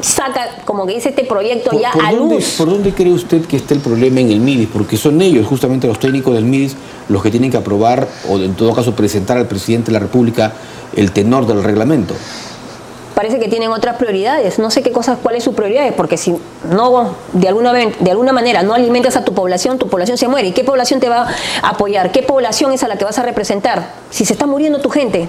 [0.00, 2.54] saca, como que dice este proyecto ¿Por, ya por a dónde, luz.
[2.58, 4.68] ¿Por dónde cree usted que está el problema en el MIDIS?
[4.72, 6.76] Porque son ellos, justamente los técnicos del MIDIS,
[7.08, 10.52] los que tienen que aprobar o en todo caso presentar al presidente de la República
[10.96, 12.14] el tenor del reglamento.
[13.22, 14.58] Parece que tienen otras prioridades.
[14.58, 16.34] No sé qué cosas, cuáles sus prioridades, porque si
[16.68, 20.48] no, de alguna, de alguna manera, no alimentas a tu población, tu población se muere.
[20.48, 21.28] ¿Y qué población te va
[21.62, 22.10] a apoyar?
[22.10, 23.90] ¿Qué población es a la que vas a representar?
[24.10, 25.28] Si se está muriendo tu gente.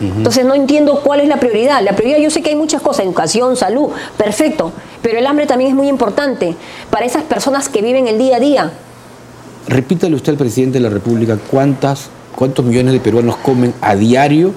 [0.00, 1.80] Entonces no entiendo cuál es la prioridad.
[1.80, 5.70] La prioridad, yo sé que hay muchas cosas, educación, salud, perfecto, pero el hambre también
[5.70, 6.56] es muy importante
[6.90, 8.72] para esas personas que viven el día a día.
[9.68, 14.54] Repítale usted al presidente de la República cuántas, cuántos millones de peruanos comen a diario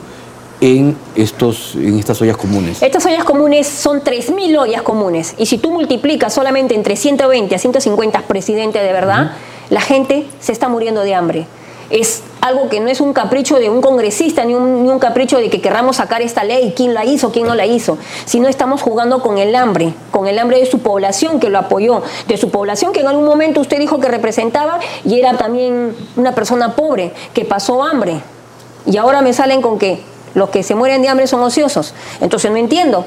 [0.62, 2.82] en, estos, en estas ollas comunes.
[2.82, 5.34] Estas ollas comunes son 3.000 ollas comunes.
[5.38, 9.32] Y si tú multiplicas solamente entre 120 a 150 presidentes de verdad,
[9.72, 11.47] la gente se está muriendo de hambre.
[11.89, 15.39] Es algo que no es un capricho de un congresista, ni un, ni un capricho
[15.39, 18.82] de que querramos sacar esta ley, quién la hizo, quién no la hizo, sino estamos
[18.82, 22.49] jugando con el hambre, con el hambre de su población que lo apoyó, de su
[22.49, 27.12] población que en algún momento usted dijo que representaba y era también una persona pobre,
[27.34, 28.22] que pasó hambre.
[28.86, 30.01] Y ahora me salen con que
[30.34, 31.93] los que se mueren de hambre son ociosos.
[32.19, 33.05] Entonces no entiendo.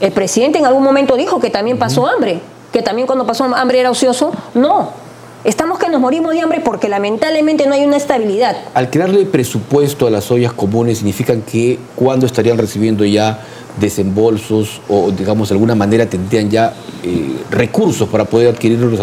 [0.00, 2.40] El presidente en algún momento dijo que también pasó hambre,
[2.72, 4.32] que también cuando pasó hambre era ocioso.
[4.54, 4.90] No.
[5.44, 8.56] Estamos que nos morimos de hambre porque lamentablemente no hay una estabilidad.
[8.74, 13.38] Al crearle presupuesto a las ollas comunes, significan que cuando estarían recibiendo ya
[13.76, 18.98] desembolsos o, digamos, de alguna manera tendrían ya eh, recursos para poder adquirir los,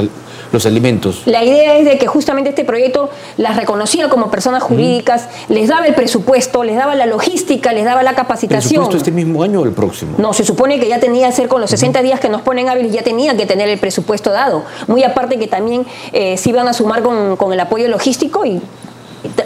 [0.53, 1.23] los alimentos.
[1.25, 5.87] La idea es de que justamente este proyecto las reconocía como personas jurídicas, les daba
[5.87, 8.83] el presupuesto, les daba la logística, les daba la capacitación.
[8.83, 10.13] ¿Presupuesto este mismo año o el próximo?
[10.17, 12.69] No, se supone que ya tenía que ser con los 60 días que nos ponen
[12.69, 14.63] hábiles, ya tenían que tener el presupuesto dado.
[14.87, 18.61] Muy aparte que también eh, se iban a sumar con, con el apoyo logístico y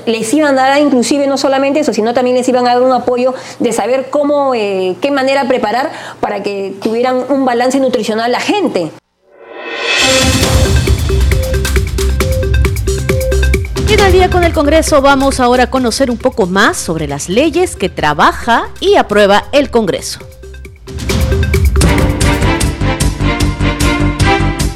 [0.05, 2.91] les iban a dar inclusive no solamente eso, sino también les iban a dar un
[2.91, 8.39] apoyo de saber cómo, eh, qué manera preparar para que tuvieran un balance nutricional la
[8.39, 8.91] gente.
[13.89, 17.07] Y en el día con el Congreso vamos ahora a conocer un poco más sobre
[17.07, 20.19] las leyes que trabaja y aprueba el Congreso.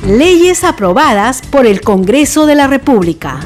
[0.07, 3.39] Leyes aprobadas por el Congreso de la República.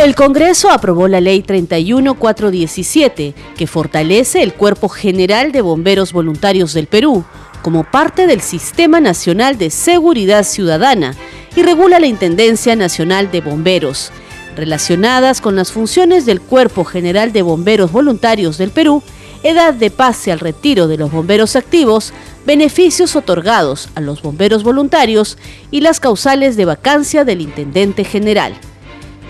[0.00, 6.86] El Congreso aprobó la Ley 31417, que fortalece el Cuerpo General de Bomberos Voluntarios del
[6.86, 7.22] Perú
[7.60, 11.14] como parte del Sistema Nacional de Seguridad Ciudadana
[11.54, 14.10] y regula la Intendencia Nacional de Bomberos,
[14.56, 19.02] relacionadas con las funciones del Cuerpo General de Bomberos Voluntarios del Perú,
[19.42, 22.14] edad de pase al retiro de los bomberos activos,
[22.46, 25.36] beneficios otorgados a los bomberos voluntarios
[25.70, 28.58] y las causales de vacancia del Intendente General.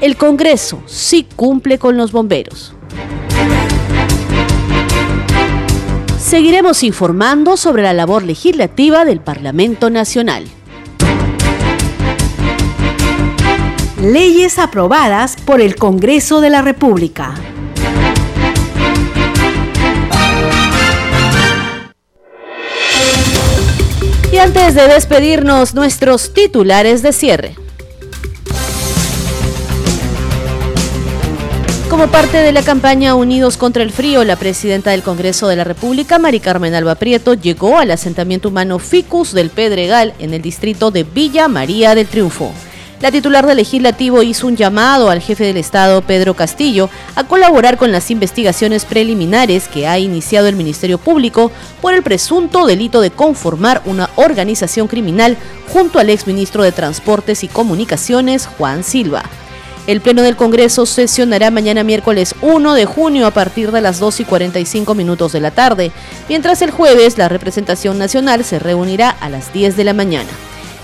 [0.01, 2.73] El Congreso sí cumple con los bomberos.
[6.19, 10.47] Seguiremos informando sobre la labor legislativa del Parlamento Nacional.
[14.01, 17.35] Leyes aprobadas por el Congreso de la República.
[24.33, 27.57] Y antes de despedirnos, nuestros titulares de cierre.
[31.91, 35.65] Como parte de la campaña Unidos contra el Frío, la presidenta del Congreso de la
[35.65, 40.93] República, Mari Carmen Alba Prieto, llegó al asentamiento humano Ficus del Pedregal en el distrito
[40.93, 42.53] de Villa María del Triunfo.
[43.01, 47.77] La titular del legislativo hizo un llamado al jefe del Estado, Pedro Castillo, a colaborar
[47.77, 53.11] con las investigaciones preliminares que ha iniciado el Ministerio Público por el presunto delito de
[53.11, 55.37] conformar una organización criminal
[55.73, 59.25] junto al exministro de Transportes y Comunicaciones, Juan Silva.
[59.91, 64.21] El Pleno del Congreso sesionará mañana miércoles 1 de junio a partir de las 2
[64.21, 65.91] y 45 minutos de la tarde,
[66.29, 70.29] mientras el jueves la representación nacional se reunirá a las 10 de la mañana.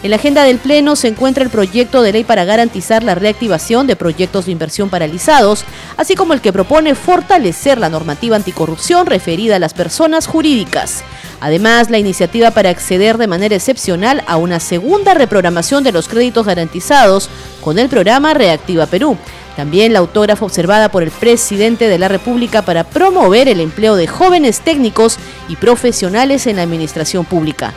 [0.03, 3.87] En la agenda del Pleno se encuentra el proyecto de ley para garantizar la reactivación
[3.87, 5.65] de proyectos de inversión paralizados,
[5.97, 11.05] así como el que propone fortalecer la normativa anticorrupción referida a las personas jurídicas.
[11.41, 16.47] Además, la iniciativa para acceder de manera excepcional a una segunda reprogramación de los créditos
[16.47, 17.29] garantizados
[17.63, 19.17] con el programa Reactiva Perú.
[19.57, 24.07] También la autógrafa observada por el presidente de la República para promover el empleo de
[24.07, 25.19] jóvenes técnicos
[25.49, 27.73] y profesionales en la administración pública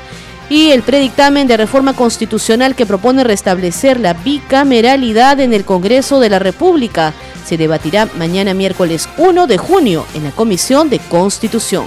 [0.49, 6.29] y el predictamen de reforma constitucional que propone restablecer la bicameralidad en el Congreso de
[6.29, 7.13] la República.
[7.45, 11.85] Se debatirá mañana miércoles 1 de junio en la Comisión de Constitución.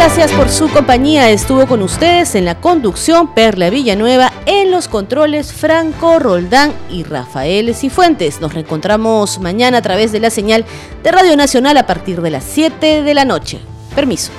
[0.00, 1.28] Gracias por su compañía.
[1.28, 7.74] Estuvo con ustedes en la conducción Perla Villanueva, en los controles Franco Roldán y Rafael
[7.74, 8.40] Cifuentes.
[8.40, 10.64] Nos reencontramos mañana a través de la señal
[11.02, 13.60] de Radio Nacional a partir de las 7 de la noche.
[13.94, 14.32] Permiso.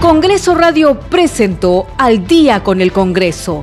[0.00, 3.62] Congreso Radio presentó Al día con el Congreso.